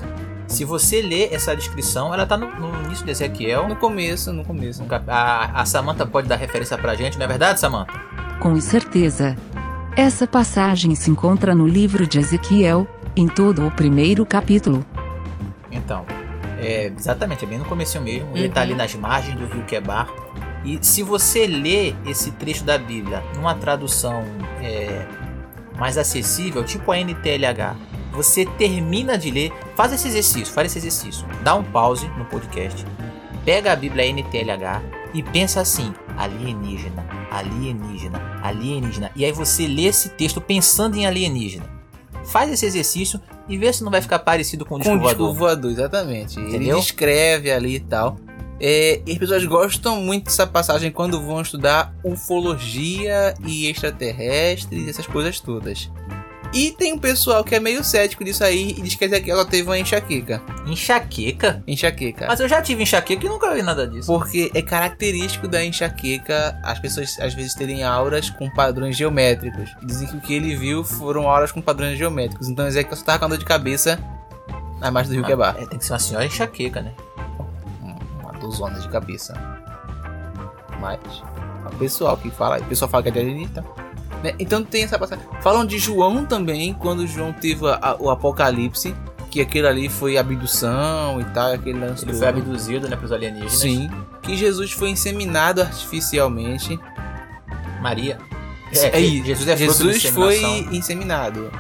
Se 0.47 0.63
você 0.63 1.01
ler 1.01 1.33
essa 1.33 1.57
descrição, 1.57 2.13
ela 2.13 2.27
tá 2.27 2.37
no, 2.37 2.49
no 2.61 2.85
início 2.85 3.03
de 3.05 3.11
Ezequiel. 3.11 3.67
No 3.67 3.77
começo, 3.77 4.31
no 4.31 4.45
começo. 4.45 4.85
A, 5.09 5.63
a 5.63 5.65
Samantha 5.65 6.05
pode 6.05 6.29
dar 6.29 6.37
referência 6.37 6.77
pra 6.77 6.95
gente, 6.95 7.17
não 7.17 7.25
é 7.25 7.29
verdade, 7.29 7.59
Samantha? 7.59 7.95
Com 8.41 8.61
certeza. 8.61 9.35
Essa 9.97 10.27
passagem 10.27 10.95
se 10.95 11.11
encontra 11.11 11.55
no 11.55 11.67
livro 11.67 12.07
de 12.07 12.19
Ezequiel, 12.19 12.87
em 13.17 13.29
todo 13.29 13.67
o 13.67 13.71
primeiro 13.71 14.27
capítulo. 14.27 14.85
Então, 15.71 16.05
é, 16.59 16.87
exatamente, 16.97 17.45
é 17.45 17.49
bem 17.49 17.59
no 17.59 17.65
começo 17.65 18.01
mesmo. 18.01 18.29
Ele 18.35 18.49
tá 18.49 18.61
Uhum. 18.61 18.67
ali 18.67 18.75
nas 18.75 18.95
margens 18.97 19.37
do 19.39 19.47
rio 19.47 19.65
Quebar. 19.65 20.09
E 20.65 20.79
se 20.83 21.03
você 21.03 21.47
lê 21.47 21.95
esse 22.07 22.33
trecho 22.33 22.65
da 22.65 22.77
Bíblia 22.79 23.23
numa 23.37 23.55
tradução 23.55 24.25
é, 24.63 25.07
mais 25.79 25.97
acessível, 25.99 26.65
tipo 26.65 26.91
a 26.91 26.99
NTLH, 26.99 27.77
você 28.13 28.47
termina 28.47 29.17
de 29.19 29.31
ler, 29.31 29.53
faz 29.77 29.93
esse 29.93 30.09
exercício, 30.09 30.53
faz 30.53 30.67
esse 30.75 30.79
exercício. 30.79 31.27
Dá 31.43 31.55
um 31.55 31.63
pause 31.63 32.09
no 32.19 32.25
podcast, 32.25 32.85
pega 33.45 33.73
a 33.73 33.77
Bíblia 33.77 34.07
NTLH 34.07 34.83
e 35.13 35.23
pensa 35.23 35.61
assim: 35.61 35.93
alienígena, 36.17 37.05
alienígena, 37.31 38.41
alienígena. 38.43 39.11
E 39.17 39.25
aí 39.25 39.33
você 39.33 39.67
lê 39.67 39.85
esse 39.85 40.11
texto 40.11 40.41
pensando 40.41 40.97
em 40.97 41.07
alienígena. 41.07 41.73
Faz 42.27 42.51
esse 42.51 42.65
exercício 42.65 43.21
e 43.49 43.59
vê 43.59 43.73
se 43.73 43.85
não 43.85 43.91
vai 43.91 44.01
ficar 44.01 44.19
parecido 44.21 44.65
com 44.65 44.77
o 44.77 44.79
Com 44.79 44.85
disco 44.85 44.97
o 44.97 45.01
disco 45.01 45.19
voador. 45.19 45.35
voador, 45.35 45.71
exatamente. 45.73 46.39
Ele 46.39 46.49
Entendeu? 46.49 46.79
descreve 46.81 47.51
ali 47.51 47.77
e 47.77 47.81
tal. 47.81 48.17
É, 48.61 49.03
e 49.05 49.13
as 49.13 49.19
pessoas 49.19 49.45
gostam 49.45 50.01
muito 50.01 50.25
dessa 50.27 50.47
passagem 50.47 50.91
quando 50.91 51.21
vão 51.21 51.43
estudar 51.43 51.93
ufologia 52.05 53.35
e 53.45 53.67
extraterrestres, 53.69 54.89
essas 54.89 55.07
coisas 55.07 55.41
todas. 55.41 55.91
E 56.55 56.71
tem 56.71 56.93
um 56.93 56.99
pessoal 56.99 57.43
que 57.43 57.53
é 57.53 57.59
meio 57.59 57.83
cético 57.83 58.25
disso 58.25 58.45
aí 58.45 58.77
e 58.79 58.81
diz 58.81 58.95
que 58.95 59.05
ela 59.29 59.45
teve 59.45 59.69
uma 59.69 59.77
enxaqueca. 59.77 60.41
Enxaqueca? 60.65 61.61
Enxaqueca. 61.67 62.27
Mas 62.29 62.39
eu 62.39 62.49
já 62.49 62.63
tive 62.63 62.85
enxaqueca 62.85 63.27
e 63.27 63.29
nunca 63.29 63.53
vi 63.53 63.61
nada 63.61 63.89
disso. 63.89 64.07
Porque 64.07 64.53
é 64.55 64.63
característico 64.63 65.49
da 65.49 65.65
enxaqueca 65.65 66.57
as 66.63 66.79
pessoas 66.79 67.19
às 67.19 67.35
vezes 67.35 67.55
terem 67.55 67.83
auras 67.83 68.31
com 68.31 68.49
padrões 68.49 68.97
geométricos. 68.97 69.69
Dizem 69.83 70.07
que 70.07 70.17
o 70.17 70.21
que 70.21 70.33
ele 70.33 70.55
viu 70.55 70.85
foram 70.85 71.29
auras 71.29 71.51
com 71.51 71.61
padrões 71.61 71.99
geométricos. 71.99 72.49
Então 72.49 72.69
Ezequiel 72.69 72.97
só 72.97 73.05
tava 73.05 73.19
com 73.19 73.25
a 73.25 73.29
dor 73.29 73.39
de 73.39 73.45
cabeça 73.45 73.99
na 74.79 74.93
margem 74.93 75.11
do 75.11 75.17
Rio 75.17 75.27
Quebar. 75.27 75.57
É, 75.59 75.67
tem 75.67 75.77
que 75.77 75.85
ser 75.85 75.93
uma 75.93 75.99
senhora 75.99 76.25
enxaqueca, 76.25 76.81
né? 76.81 76.93
Uma 78.23 78.33
dozona 78.35 78.79
de 78.79 78.89
cabeça. 78.89 79.35
Mas 80.81 81.01
o 81.67 81.77
pessoal 81.81 82.17
que 82.17 82.31
fala, 82.31 82.59
o 82.59 82.65
pessoal 82.65 82.89
fala 82.89 83.03
que 83.03 83.09
é 83.09 83.13
de 83.13 83.19
alienígena. 83.19 83.65
Né? 84.25 84.35
Então 84.39 84.65
tem 84.65 84.85
essa 84.85 84.99
passagem. 84.99 85.23
Falam 85.43 85.67
de 85.67 85.79
João 85.79 86.25
também, 86.25 86.73
quando 86.73 87.07
João 87.07 87.31
teve 87.31 87.67
a- 87.69 87.79
a- 87.81 87.97
o 88.01 88.09
apocalipse, 88.09 88.95
que 89.31 89.39
aquele 89.41 89.67
ali 89.67 89.89
foi 89.91 90.17
abdução 90.17 91.21
e 91.21 91.25
tal, 91.27 91.53
aquele 91.53 91.79
lance 91.79 92.07
Ele 92.07 92.15
foi 92.15 92.27
abduzido, 92.27 92.89
né, 92.89 92.97
pros 92.97 93.13
alienígenas. 93.13 93.53
Sim. 93.53 93.91
Que 94.23 94.35
Jesus 94.35 94.73
foi 94.73 94.89
inseminado 94.89 95.61
artificialmente. 95.61 96.81
Maria. 97.83 98.17
É, 98.73 98.89
que 98.91 99.23
Jesus 99.25 99.47
é 99.49 99.57
Jesus 99.57 100.05
foi 100.07 100.41
inseminado. 100.73 101.51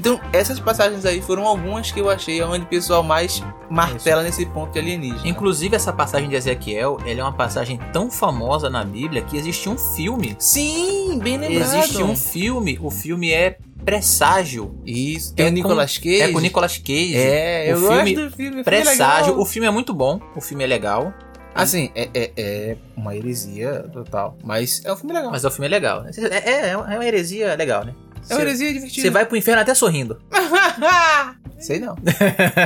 Então, 0.00 0.18
essas 0.32 0.58
passagens 0.58 1.04
aí 1.04 1.20
foram 1.20 1.46
algumas 1.46 1.92
que 1.92 2.00
eu 2.00 2.08
achei 2.08 2.42
onde 2.42 2.64
o 2.64 2.66
pessoal 2.66 3.02
mais 3.02 3.42
martela 3.68 4.22
nesse 4.22 4.46
ponto 4.46 4.72
de 4.72 4.78
alienígena. 4.78 5.28
Inclusive, 5.28 5.76
essa 5.76 5.92
passagem 5.92 6.26
de 6.26 6.34
Ezequiel, 6.34 6.96
ela 7.04 7.20
é 7.20 7.22
uma 7.22 7.34
passagem 7.34 7.78
tão 7.92 8.10
famosa 8.10 8.70
na 8.70 8.82
Bíblia 8.82 9.20
que 9.20 9.36
existe 9.36 9.68
um 9.68 9.76
filme. 9.76 10.34
Sim, 10.38 11.18
bem 11.22 11.36
lembrado. 11.36 11.76
Existe 11.76 12.02
um 12.02 12.16
filme, 12.16 12.78
o 12.80 12.90
filme 12.90 13.30
é 13.30 13.58
Presságio. 13.84 14.74
Isso, 14.86 15.34
tem 15.34 15.44
É 15.44 15.48
o 15.50 15.52
Nicolas 15.52 15.98
Cage. 15.98 16.22
É 16.22 16.32
com 16.32 16.40
Nicolas 16.40 16.78
Cage. 16.78 17.16
É, 17.18 17.64
O 17.66 17.70
eu 17.72 17.76
filme 17.76 18.14
gosto 18.14 18.30
do 18.30 18.36
filme. 18.36 18.64
Presságio. 18.64 19.24
filme 19.26 19.38
é 19.38 19.42
O 19.42 19.44
filme 19.44 19.68
é 19.68 19.70
muito 19.70 19.92
bom, 19.92 20.18
o 20.34 20.40
filme 20.40 20.64
é 20.64 20.66
legal, 20.66 21.12
Assim, 21.54 21.90
é, 21.94 22.08
é, 22.14 22.32
é 22.36 22.76
uma 22.96 23.14
heresia 23.14 23.84
total. 23.92 24.38
Mas 24.42 24.82
é 24.84 24.92
um 24.92 24.96
filme 24.96 25.12
legal. 25.12 25.30
mas 25.30 25.44
o 25.44 25.50
filme 25.50 25.66
é 25.66 25.68
legal. 25.70 26.04
É, 26.06 26.50
é, 26.50 26.68
é 26.70 26.76
uma 26.76 27.04
heresia 27.04 27.54
legal, 27.54 27.84
né? 27.84 27.92
É 28.30 28.34
uma 28.34 28.42
heresia 28.42 28.72
divertida. 28.72 29.02
Você 29.02 29.10
vai 29.10 29.26
pro 29.26 29.36
inferno 29.36 29.62
até 29.62 29.74
sorrindo. 29.74 30.20
Sei 31.58 31.78
não. 31.78 31.96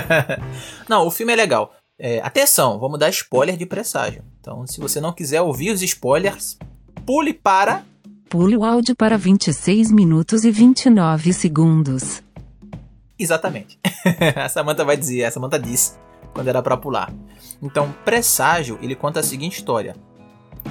não, 0.88 1.07
o 1.07 1.11
filme 1.11 1.33
é 1.33 1.37
legal. 1.37 1.74
É, 1.98 2.20
atenção, 2.20 2.79
vamos 2.79 2.98
dar 2.98 3.09
spoiler 3.11 3.57
de 3.57 3.66
presságio. 3.66 4.24
Então, 4.40 4.66
se 4.66 4.81
você 4.81 5.00
não 5.00 5.12
quiser 5.12 5.40
ouvir 5.40 5.70
os 5.70 5.83
spoilers, 5.83 6.59
pule 7.07 7.33
para. 7.33 7.85
Pule 8.29 8.57
o 8.57 8.64
áudio 8.64 8.96
para 8.96 9.16
26 9.16 9.90
minutos 9.90 10.44
e 10.44 10.50
29 10.50 11.33
segundos. 11.33 12.22
Exatamente. 13.18 13.79
a 14.37 14.48
Samantha 14.48 14.85
vai 14.85 14.96
dizer, 14.96 15.24
a 15.24 15.31
Samantha 15.31 15.59
disse 15.59 15.92
quando 16.33 16.48
era 16.48 16.61
pra 16.61 16.77
pular. 16.77 17.12
Então, 17.62 17.94
presságio, 18.05 18.79
ele 18.83 18.96
conta 18.96 19.20
a 19.20 19.22
seguinte 19.22 19.59
história. 19.59 19.94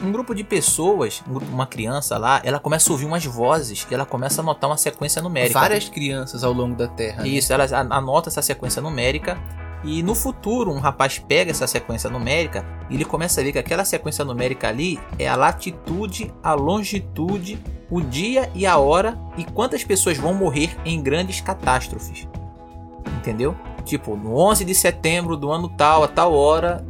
Um 0.04 0.12
grupo 0.12 0.34
de 0.34 0.44
pessoas, 0.44 1.22
um 1.30 1.38
uma 1.54 1.66
criança 1.68 2.18
lá, 2.18 2.42
ela 2.44 2.60
começa 2.60 2.90
a 2.90 2.94
ouvir 2.94 3.06
umas 3.06 3.26
vozes 3.26 3.86
e 3.90 3.94
ela 3.94 4.06
começa 4.06 4.42
a 4.42 4.44
notar 4.44 4.70
uma 4.70 4.78
sequência 4.78 5.22
numérica. 5.22 5.60
Várias 5.60 5.90
crianças 5.90 6.44
ao 6.44 6.54
longo 6.54 6.76
da 6.76 6.88
Terra. 6.88 7.24
né? 7.24 7.28
Isso, 7.30 7.54
ela 7.54 7.64
a- 7.66 7.98
anota 7.98 8.30
essa 8.30 8.42
sequência 8.42 8.82
numérica 8.82 9.38
e 9.84 10.02
no 10.02 10.16
futuro 10.16 10.72
um 10.72 10.80
rapaz 10.80 11.20
pega 11.20 11.52
essa 11.52 11.68
sequência 11.68 12.10
numérica 12.10 12.66
e 12.90 12.96
ele 12.96 13.06
começa 13.06 13.42
a 13.42 13.44
ver 13.44 13.52
que 13.52 13.60
aquela 13.60 13.84
sequência 13.86 14.24
numérica 14.26 14.68
ali 14.70 15.00
é 15.20 15.28
a 15.28 15.36
latitude, 15.36 16.34
a 16.42 16.54
longitude, 16.54 17.60
o 17.92 18.02
dia 18.02 18.50
e 18.56 18.66
a 18.66 18.78
hora 18.78 19.18
e 19.38 19.44
quantas 19.44 19.84
pessoas 19.84 20.18
vão 20.18 20.34
morrer 20.34 20.76
em 20.86 21.02
grandes 21.02 21.40
catástrofes. 21.42 22.28
Entendeu? 23.18 23.56
Tipo, 23.86 24.16
no 24.16 24.38
11 24.38 24.64
de 24.66 24.74
setembro 24.74 25.36
do 25.38 25.52
ano 25.52 25.68
tal, 25.70 26.04
a 26.04 26.08
tal 26.08 26.34
hora, 26.34 26.86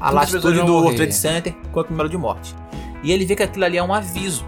a 0.00 0.10
latitude 0.10 0.62
do 0.62 0.74
World? 0.74 0.96
Trade 0.96 1.14
Center, 1.14 1.54
quanto 1.72 1.90
número 1.90 2.08
de 2.08 2.16
mortes. 2.16 2.54
E 3.02 3.12
ele 3.12 3.24
vê 3.24 3.36
que 3.36 3.42
aquilo 3.42 3.64
ali 3.64 3.76
é 3.76 3.82
um 3.82 3.92
aviso. 3.92 4.44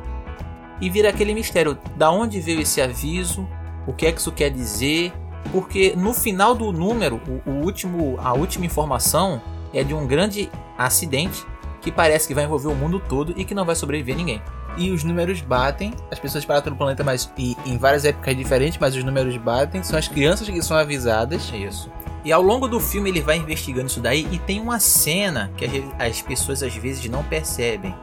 E 0.81 0.89
vira 0.89 1.09
aquele 1.09 1.35
mistério, 1.35 1.77
da 1.97 2.11
onde 2.11 2.41
veio 2.41 2.61
esse 2.61 2.81
aviso? 2.81 3.49
O 3.87 3.93
que 3.93 4.07
é 4.07 4.13
que 4.13 4.21
isso 4.21 4.33
quer 4.33 4.51
dizer? 4.51 5.13
Porque 5.51 5.95
no 5.97 6.13
final 6.13 6.55
do 6.55 6.73
número, 6.73 7.21
o, 7.47 7.51
o 7.51 7.65
último, 7.65 8.19
a 8.23 8.33
última 8.33 8.67
informação 8.67 9.41
é 9.73 9.83
de 9.83 9.95
um 9.95 10.07
grande 10.07 10.51
acidente 10.77 11.45
que 11.81 11.91
parece 11.91 12.29
que 12.29 12.35
vai 12.35 12.45
envolver 12.45 12.69
o 12.69 12.75
mundo 12.75 13.01
todo 13.01 13.35
e 13.37 13.45
que 13.45 13.55
não 13.55 13.65
vai 13.65 13.75
sobreviver 13.75 14.17
ninguém. 14.17 14.43
E 14.77 14.91
os 14.91 15.03
números 15.03 15.41
batem, 15.41 15.93
as 16.11 16.19
pessoas 16.19 16.45
param 16.45 16.63
pelo 16.63 16.77
planeta, 16.77 17.03
mas 17.03 17.33
e, 17.37 17.57
em 17.67 17.77
várias 17.77 18.05
épocas 18.05 18.37
diferentes, 18.37 18.79
mas 18.79 18.95
os 18.95 19.03
números 19.03 19.37
batem, 19.37 19.83
são 19.83 19.99
as 19.99 20.07
crianças 20.07 20.49
que 20.49 20.63
são 20.63 20.77
avisadas. 20.77 21.51
Isso. 21.53 21.91
E 22.29 22.33
ao 22.33 22.43
longo 22.43 22.69
do 22.69 22.79
filme 22.79 23.09
ele 23.09 23.23
vai 23.23 23.39
investigando 23.39 23.87
isso 23.87 24.03
daí 24.03 24.29
e 24.31 24.39
tem 24.39 24.61
uma 24.61 24.79
cena 24.79 25.51
que 25.57 25.65
as- 25.65 26.11
as 26.11 26.21
pessoas 26.21 26.63
às 26.63 26.75
vezes 26.75 27.09
não 27.09 27.25
percebem. 27.25 27.95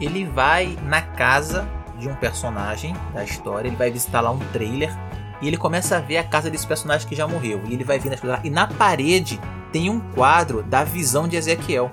Ele 0.00 0.24
vai 0.24 0.76
na 0.82 1.00
casa 1.00 1.64
de 1.96 2.08
um 2.08 2.14
personagem 2.16 2.92
da 3.14 3.22
história, 3.22 3.68
ele 3.68 3.76
vai 3.76 3.88
visitar 3.88 4.20
lá 4.20 4.32
um 4.32 4.40
trailer 4.52 4.92
e 5.40 5.46
ele 5.46 5.56
começa 5.56 5.96
a 5.96 6.00
ver 6.00 6.16
a 6.16 6.24
casa 6.24 6.50
desse 6.50 6.66
personagem 6.66 7.06
que 7.06 7.14
já 7.14 7.28
morreu. 7.28 7.62
E 7.68 7.72
ele 7.72 7.84
vai 7.84 8.00
vendo 8.00 8.14
as 8.14 8.20
coisas 8.20 8.40
lá. 8.40 8.44
E 8.44 8.50
na 8.50 8.66
parede 8.66 9.40
tem 9.70 9.88
um 9.88 10.00
quadro 10.00 10.60
da 10.64 10.82
visão 10.82 11.28
de 11.28 11.36
Ezequiel. 11.36 11.88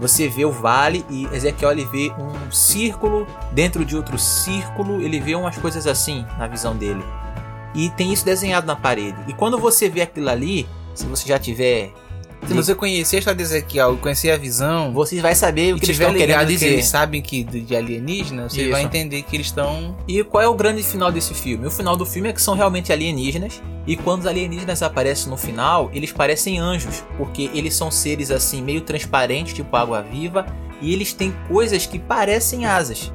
Você 0.00 0.28
vê 0.28 0.46
o 0.46 0.50
vale 0.50 1.04
e 1.10 1.26
Ezequiel 1.26 1.72
ele 1.72 1.84
vê 1.84 2.10
um 2.18 2.50
círculo 2.50 3.26
dentro 3.52 3.84
de 3.84 3.94
outro 3.94 4.18
círculo, 4.18 4.98
ele 5.02 5.20
vê 5.20 5.34
umas 5.34 5.58
coisas 5.58 5.86
assim 5.86 6.24
na 6.38 6.46
visão 6.46 6.74
dele. 6.74 7.04
E 7.76 7.90
tem 7.90 8.10
isso 8.12 8.24
desenhado 8.24 8.66
na 8.66 8.74
parede. 8.74 9.18
E 9.28 9.34
quando 9.34 9.58
você 9.58 9.88
vê 9.88 10.00
aquilo 10.00 10.30
ali, 10.30 10.66
se 10.94 11.04
você 11.04 11.28
já 11.28 11.38
tiver 11.38 11.92
Se 12.46 12.54
você 12.54 12.74
conhecer 12.74 13.16
a 13.16 13.18
história 13.18 13.36
de 13.36 13.42
Ezequiel, 13.42 13.98
conhecer 13.98 14.30
a 14.30 14.36
visão, 14.38 14.94
você 14.94 15.20
vai 15.20 15.34
saber 15.34 15.74
o 15.74 15.78
que 15.78 15.84
eles 15.84 15.98
estão 15.98 16.12
querendo 16.12 16.26
ligado 16.26 16.46
que 16.46 16.52
dizer. 16.54 16.68
eles 16.68 16.86
sabem 16.86 17.20
que 17.20 17.44
de 17.44 17.60
de 17.60 17.76
alienígena, 17.76 18.48
você 18.48 18.62
Isso. 18.62 18.70
vai 18.70 18.82
entender 18.82 19.22
que 19.22 19.36
eles 19.36 19.48
estão 19.48 19.94
E 20.08 20.24
qual 20.24 20.42
é 20.42 20.48
o 20.48 20.54
grande 20.54 20.82
final 20.82 21.12
desse 21.12 21.34
filme? 21.34 21.66
O 21.66 21.70
final 21.70 21.96
do 21.96 22.06
filme 22.06 22.30
é 22.30 22.32
que 22.32 22.40
são 22.40 22.54
realmente 22.54 22.92
alienígenas. 22.92 23.60
E 23.86 23.94
quando 23.94 24.20
os 24.20 24.26
alienígenas 24.26 24.82
aparecem 24.82 25.28
no 25.30 25.36
final, 25.36 25.90
eles 25.92 26.12
parecem 26.12 26.58
anjos, 26.58 27.04
porque 27.18 27.50
eles 27.52 27.74
são 27.74 27.90
seres 27.90 28.30
assim 28.30 28.62
meio 28.62 28.80
transparentes, 28.80 29.52
tipo 29.52 29.76
água 29.76 30.02
viva, 30.02 30.46
e 30.80 30.92
eles 30.92 31.12
têm 31.12 31.34
coisas 31.48 31.84
que 31.84 31.98
parecem 31.98 32.64
asas. 32.64 33.12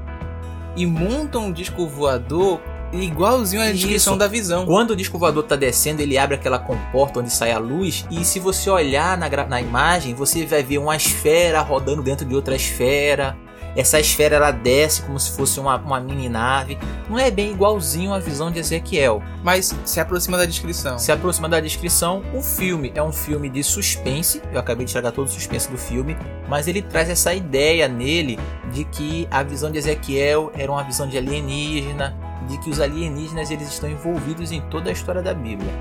e 0.75 0.85
montam 0.85 1.47
um 1.47 1.51
disco 1.51 1.85
voador 1.87 2.61
igualzinho 2.93 3.61
à 3.61 3.65
Isso. 3.65 3.75
descrição 3.75 4.17
da 4.17 4.27
visão. 4.27 4.65
Quando 4.65 4.91
o 4.91 4.95
disco 4.95 5.17
voador 5.17 5.43
tá 5.43 5.55
descendo, 5.55 6.01
ele 6.01 6.17
abre 6.17 6.35
aquela 6.35 6.59
comporta 6.59 7.19
onde 7.19 7.31
sai 7.31 7.51
a 7.51 7.57
luz, 7.57 8.05
e 8.09 8.25
se 8.25 8.39
você 8.39 8.69
olhar 8.69 9.17
na, 9.17 9.29
na 9.47 9.61
imagem, 9.61 10.13
você 10.13 10.45
vai 10.45 10.63
ver 10.63 10.77
uma 10.77 10.95
esfera 10.95 11.61
rodando 11.61 12.01
dentro 12.01 12.25
de 12.25 12.35
outra 12.35 12.55
esfera. 12.55 13.37
Essa 13.75 13.99
esfera 13.99 14.35
ela 14.35 14.51
desce 14.51 15.01
como 15.01 15.19
se 15.19 15.31
fosse 15.31 15.59
uma, 15.59 15.77
uma 15.77 15.99
mini 15.99 16.27
nave. 16.27 16.77
Não 17.09 17.17
é 17.17 17.31
bem 17.31 17.51
igualzinho 17.51 18.13
à 18.13 18.19
visão 18.19 18.51
de 18.51 18.59
Ezequiel. 18.59 19.23
Mas 19.43 19.73
se 19.85 19.99
aproxima 19.99 20.37
da 20.37 20.45
descrição. 20.45 20.99
se 20.99 21.11
aproxima 21.11 21.47
da 21.47 21.59
descrição. 21.59 22.21
O 22.33 22.41
filme 22.41 22.91
é 22.95 23.01
um 23.01 23.13
filme 23.13 23.49
de 23.49 23.63
suspense. 23.63 24.41
Eu 24.51 24.59
acabei 24.59 24.85
de 24.85 24.89
estragar 24.89 25.13
todo 25.13 25.27
o 25.27 25.31
suspense 25.31 25.71
do 25.71 25.77
filme, 25.77 26.17
mas 26.49 26.67
ele 26.67 26.81
traz 26.81 27.09
essa 27.09 27.33
ideia 27.33 27.87
nele 27.87 28.37
de 28.73 28.83
que 28.83 29.27
a 29.31 29.41
visão 29.41 29.71
de 29.71 29.77
Ezequiel 29.77 30.51
era 30.53 30.69
uma 30.71 30.83
visão 30.83 31.07
de 31.07 31.17
alienígena, 31.17 32.15
de 32.47 32.57
que 32.59 32.69
os 32.69 32.79
alienígenas 32.79 33.49
eles 33.51 33.67
estão 33.69 33.89
envolvidos 33.89 34.51
em 34.51 34.61
toda 34.61 34.89
a 34.89 34.93
história 34.93 35.21
da 35.21 35.33
Bíblia. 35.33 35.71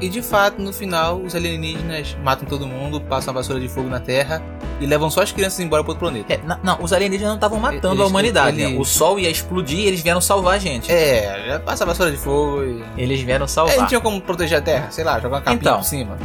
E 0.00 0.08
de 0.08 0.22
fato, 0.22 0.62
no 0.62 0.72
final, 0.72 1.16
os 1.20 1.34
alienígenas 1.34 2.16
matam 2.22 2.46
todo 2.48 2.66
mundo, 2.68 3.00
passam 3.00 3.32
a 3.32 3.34
vassoura 3.34 3.60
de 3.60 3.68
fogo 3.68 3.88
na 3.88 3.98
Terra 3.98 4.40
e 4.80 4.86
levam 4.86 5.10
só 5.10 5.22
as 5.22 5.32
crianças 5.32 5.58
embora 5.58 5.82
para 5.82 5.90
outro 5.90 5.98
planeta. 6.06 6.32
É, 6.34 6.36
na- 6.44 6.60
não, 6.62 6.80
os 6.80 6.92
alienígenas 6.92 7.30
não 7.30 7.34
estavam 7.36 7.58
matando 7.58 7.94
Eles- 7.94 8.04
a 8.04 8.06
humanidade. 8.06 8.56
né? 8.58 8.64
eles- 8.68 8.78
O 8.78 8.84
Sol 8.84 9.18
ia 9.18 9.28
explodir, 9.28 9.80
e 9.80 9.86
eles 9.86 10.00
vieram 10.00 10.20
salvar 10.20 10.54
a 10.54 10.58
gente. 10.58 10.90
É, 10.92 11.58
passa 11.58 11.82
a 11.82 11.86
vassoura 11.88 12.12
de 12.12 12.16
fogo 12.18 12.62
e. 12.62 12.84
Eles 12.96 13.20
vieram 13.22 13.46
É, 13.46 13.48
salvar. 13.48 13.76
não 13.76 13.86
tinha 13.86 14.00
como 14.00 14.20
proteger 14.20 14.58
a 14.58 14.62
Terra, 14.62 14.88
sei 14.92 15.02
lá, 15.02 15.18
jogar 15.18 15.38
uma 15.38 15.42
capinha 15.42 15.60
Então. 15.60 15.78
por 15.78 15.84
cima. 15.84 16.16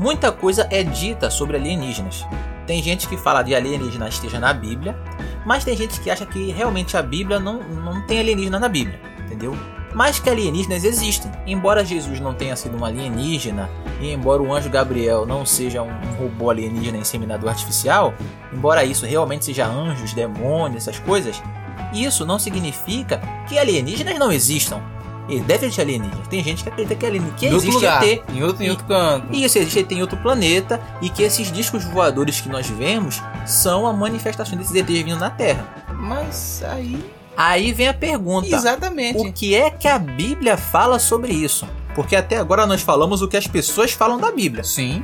Muita 0.00 0.32
coisa 0.32 0.66
é 0.70 0.82
dita 0.82 1.28
sobre 1.28 1.58
alienígenas. 1.58 2.26
Tem 2.66 2.82
gente 2.82 3.06
que 3.06 3.18
fala 3.18 3.42
de 3.42 3.54
alienígena 3.54 4.08
esteja 4.08 4.40
na 4.40 4.50
Bíblia, 4.50 4.98
mas 5.44 5.62
tem 5.62 5.76
gente 5.76 6.00
que 6.00 6.10
acha 6.10 6.24
que 6.24 6.50
realmente 6.52 6.96
a 6.96 7.02
Bíblia 7.02 7.38
não, 7.38 7.62
não 7.62 8.00
tem 8.06 8.18
alienígena 8.18 8.58
na 8.58 8.66
Bíblia, 8.66 8.98
entendeu? 9.26 9.54
Mas 9.94 10.18
que 10.18 10.30
alienígenas 10.30 10.84
existem. 10.84 11.30
Embora 11.46 11.84
Jesus 11.84 12.18
não 12.18 12.32
tenha 12.32 12.56
sido 12.56 12.78
um 12.78 12.84
alienígena, 12.86 13.68
e 14.00 14.10
embora 14.10 14.40
o 14.40 14.54
anjo 14.54 14.70
Gabriel 14.70 15.26
não 15.26 15.44
seja 15.44 15.82
um, 15.82 15.92
robô 16.18 16.48
alienígena 16.48 16.96
inseminador 16.96 17.50
artificial, 17.50 18.14
embora 18.50 18.82
isso 18.82 19.04
realmente 19.04 19.44
seja 19.44 19.66
anjos, 19.66 20.14
demônios, 20.14 20.88
essas 20.88 20.98
coisas, 20.98 21.42
isso 21.92 22.24
não 22.24 22.38
significa 22.38 23.20
que 23.46 23.58
alienígenas 23.58 24.18
não 24.18 24.32
existam. 24.32 24.80
E 25.30 25.40
deve 25.40 25.66
existir 25.66 25.82
alienígenas. 25.82 26.26
Tem 26.28 26.42
gente 26.42 26.62
que 26.62 26.68
acredita 26.68 26.94
que 26.96 27.06
alienígena 27.06 27.36
que 27.38 27.46
em 27.46 27.52
outro 27.54 27.68
existe 27.68 27.84
lugar, 27.84 28.04
ET. 28.06 28.22
em 28.34 28.42
outro, 28.42 28.62
em 28.62 28.66
E- 28.66 28.70
outro 28.70 28.84
canto. 28.86 29.26
E 29.30 29.44
isso 29.44 29.58
existe 29.58 29.84
tem 29.84 30.00
outro 30.02 30.16
planeta 30.18 30.80
e 31.00 31.08
que 31.08 31.22
esses 31.22 31.50
discos 31.52 31.84
voadores 31.84 32.40
que 32.40 32.48
nós 32.48 32.66
vemos 32.68 33.22
são 33.46 33.86
a 33.86 33.92
manifestação 33.92 34.56
desses 34.58 34.74
ETs 34.74 35.02
vindo 35.02 35.18
na 35.18 35.30
Terra. 35.30 35.84
Mas 35.94 36.62
aí. 36.68 36.98
Aí 37.36 37.72
vem 37.72 37.88
a 37.88 37.94
pergunta: 37.94 38.48
Exatamente. 38.54 39.18
o 39.18 39.32
que 39.32 39.54
é 39.54 39.70
que 39.70 39.86
a 39.88 39.98
Bíblia 39.98 40.56
fala 40.56 40.98
sobre 40.98 41.32
isso? 41.32 41.66
Porque 41.94 42.14
até 42.16 42.36
agora 42.36 42.66
nós 42.66 42.82
falamos 42.82 43.22
o 43.22 43.28
que 43.28 43.36
as 43.36 43.46
pessoas 43.46 43.92
falam 43.92 44.18
da 44.18 44.30
Bíblia. 44.30 44.62
Sim. 44.64 45.02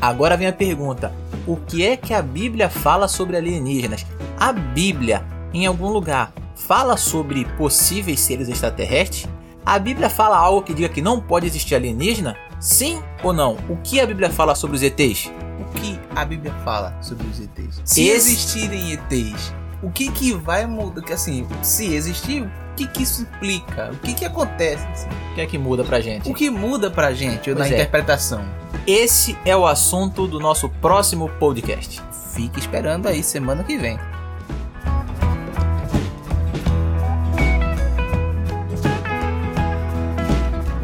Agora 0.00 0.36
vem 0.36 0.46
a 0.46 0.52
pergunta: 0.52 1.12
o 1.46 1.56
que 1.56 1.84
é 1.86 1.96
que 1.96 2.12
a 2.12 2.20
Bíblia 2.22 2.68
fala 2.68 3.08
sobre 3.08 3.36
alienígenas? 3.36 4.04
A 4.38 4.52
Bíblia, 4.52 5.24
em 5.52 5.66
algum 5.66 5.88
lugar, 5.88 6.32
fala 6.54 6.96
sobre 6.96 7.44
possíveis 7.56 8.20
seres 8.20 8.48
extraterrestres? 8.48 9.26
A 9.64 9.78
Bíblia 9.78 10.10
fala 10.10 10.36
algo 10.36 10.62
que 10.62 10.74
diga 10.74 10.88
que 10.88 11.00
não 11.00 11.20
pode 11.20 11.46
existir 11.46 11.74
alienígena? 11.74 12.36
Sim 12.60 13.02
ou 13.22 13.32
não? 13.32 13.56
O 13.68 13.76
que 13.82 13.98
a 14.00 14.06
Bíblia 14.06 14.30
fala 14.30 14.54
sobre 14.54 14.76
os 14.76 14.82
ETs? 14.82 15.30
O 15.60 15.64
que 15.78 15.98
a 16.14 16.24
Bíblia 16.24 16.52
fala 16.64 16.96
sobre 17.00 17.26
os 17.26 17.40
ETs? 17.40 17.80
Se 17.84 18.02
Esse- 18.06 18.32
existirem 18.32 18.92
ETs, 18.92 19.54
o 19.82 19.90
que 19.90 20.10
que 20.12 20.32
vai 20.34 20.66
mudar? 20.66 21.02
Que 21.02 21.12
assim, 21.14 21.46
se 21.62 21.94
existir, 21.94 22.42
o 22.42 22.50
que 22.76 22.86
que 22.86 23.02
isso 23.02 23.22
implica? 23.22 23.90
O 23.92 23.96
que 23.98 24.12
que 24.14 24.24
acontece? 24.24 24.86
assim? 24.92 25.08
O 25.32 25.34
que 25.34 25.40
é 25.40 25.46
que 25.46 25.56
muda 25.58 25.82
pra 25.84 26.00
gente? 26.00 26.28
O 26.30 26.34
que 26.34 26.50
muda 26.50 26.90
pra 26.90 27.12
gente 27.14 27.50
na 27.50 27.56
Pois 27.56 27.70
é. 27.70 27.74
interpretação? 27.74 28.44
Esse 28.86 29.36
é 29.46 29.56
o 29.56 29.66
assunto 29.66 30.26
do 30.26 30.38
nosso 30.38 30.68
próximo 30.68 31.28
podcast. 31.40 32.02
Fique 32.34 32.58
esperando 32.58 33.06
aí 33.06 33.22
semana 33.22 33.64
que 33.64 33.76
vem. 33.78 33.98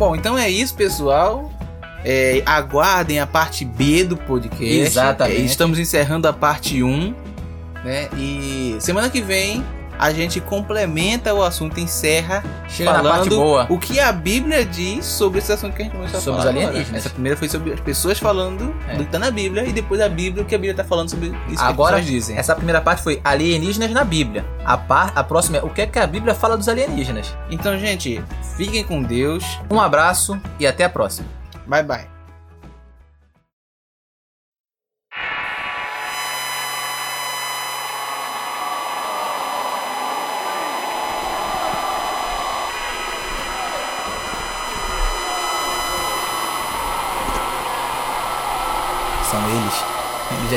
Bom, 0.00 0.16
então 0.16 0.38
é 0.38 0.48
isso, 0.48 0.74
pessoal. 0.74 1.52
É, 2.02 2.42
aguardem 2.46 3.20
a 3.20 3.26
parte 3.26 3.66
B 3.66 4.02
do 4.02 4.16
podcast. 4.16 4.64
Exatamente. 4.64 5.42
É, 5.42 5.44
estamos 5.44 5.78
encerrando 5.78 6.26
a 6.26 6.32
parte 6.32 6.82
1. 6.82 7.14
Né? 7.84 8.08
E 8.16 8.78
semana 8.80 9.10
que 9.10 9.20
vem 9.20 9.62
a 10.02 10.12
gente 10.12 10.40
complementa 10.40 11.34
o 11.34 11.42
assunto, 11.42 11.78
encerra 11.78 12.42
Chega 12.68 12.90
na 12.92 12.98
falando 12.98 13.12
parte 13.16 13.28
boa. 13.30 13.66
o 13.68 13.78
que 13.78 14.00
a 14.00 14.10
Bíblia 14.10 14.64
diz 14.64 15.04
sobre 15.04 15.40
esse 15.40 15.52
assunto 15.52 15.74
que 15.76 15.82
a 15.82 15.84
gente 15.84 15.94
começou 15.94 16.18
a 16.18 16.20
Sobre 16.22 16.40
falar 16.40 16.50
os 16.50 16.56
agora. 16.56 16.68
alienígenas. 16.68 17.00
Essa 17.04 17.10
primeira 17.10 17.36
foi 17.36 17.48
sobre 17.48 17.72
as 17.74 17.80
pessoas 17.80 18.18
falando 18.18 18.74
É. 18.88 18.96
do 18.96 19.04
que 19.04 19.10
tá 19.10 19.18
na 19.18 19.30
Bíblia 19.30 19.64
e 19.66 19.72
depois 19.72 20.00
a 20.00 20.08
Bíblia 20.08 20.42
o 20.42 20.46
que 20.46 20.54
a 20.54 20.58
Bíblia 20.58 20.74
tá 20.74 20.84
falando 20.84 21.10
sobre 21.10 21.32
isso 21.48 21.62
Agora, 21.62 21.96
que 21.96 22.00
as 22.00 22.06
dizem. 22.06 22.36
essa 22.38 22.54
primeira 22.54 22.80
parte 22.80 23.02
foi 23.02 23.20
alienígenas 23.22 23.90
na 23.90 24.02
Bíblia. 24.02 24.44
A, 24.64 24.78
par, 24.78 25.12
a 25.14 25.22
próxima 25.22 25.58
é 25.58 25.62
o 25.62 25.68
que 25.68 25.82
é 25.82 25.86
que 25.86 25.98
a 25.98 26.06
Bíblia 26.06 26.34
fala 26.34 26.56
dos 26.56 26.68
alienígenas. 26.68 27.36
Então, 27.50 27.78
gente, 27.78 28.24
fiquem 28.56 28.82
com 28.82 29.02
Deus. 29.02 29.44
Um 29.70 29.78
abraço 29.80 30.40
e 30.58 30.66
até 30.66 30.84
a 30.84 30.88
próxima. 30.88 31.28
Bye 31.66 31.82
bye. 31.82 32.19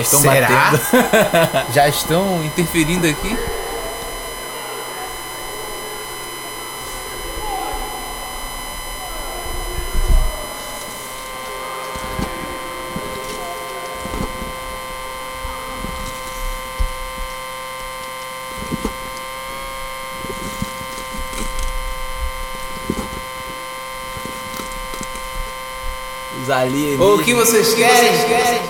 Estão 0.04 0.22
Será? 0.22 0.48
batendo. 0.72 1.72
Já 1.74 1.88
estão 1.88 2.44
interferindo 2.44 3.08
aqui? 3.08 3.38
Os 26.42 26.50
alienígenas. 26.50 27.08
O 27.08 27.24
que 27.24 27.34
vocês 27.34 27.74
querem? 27.74 28.63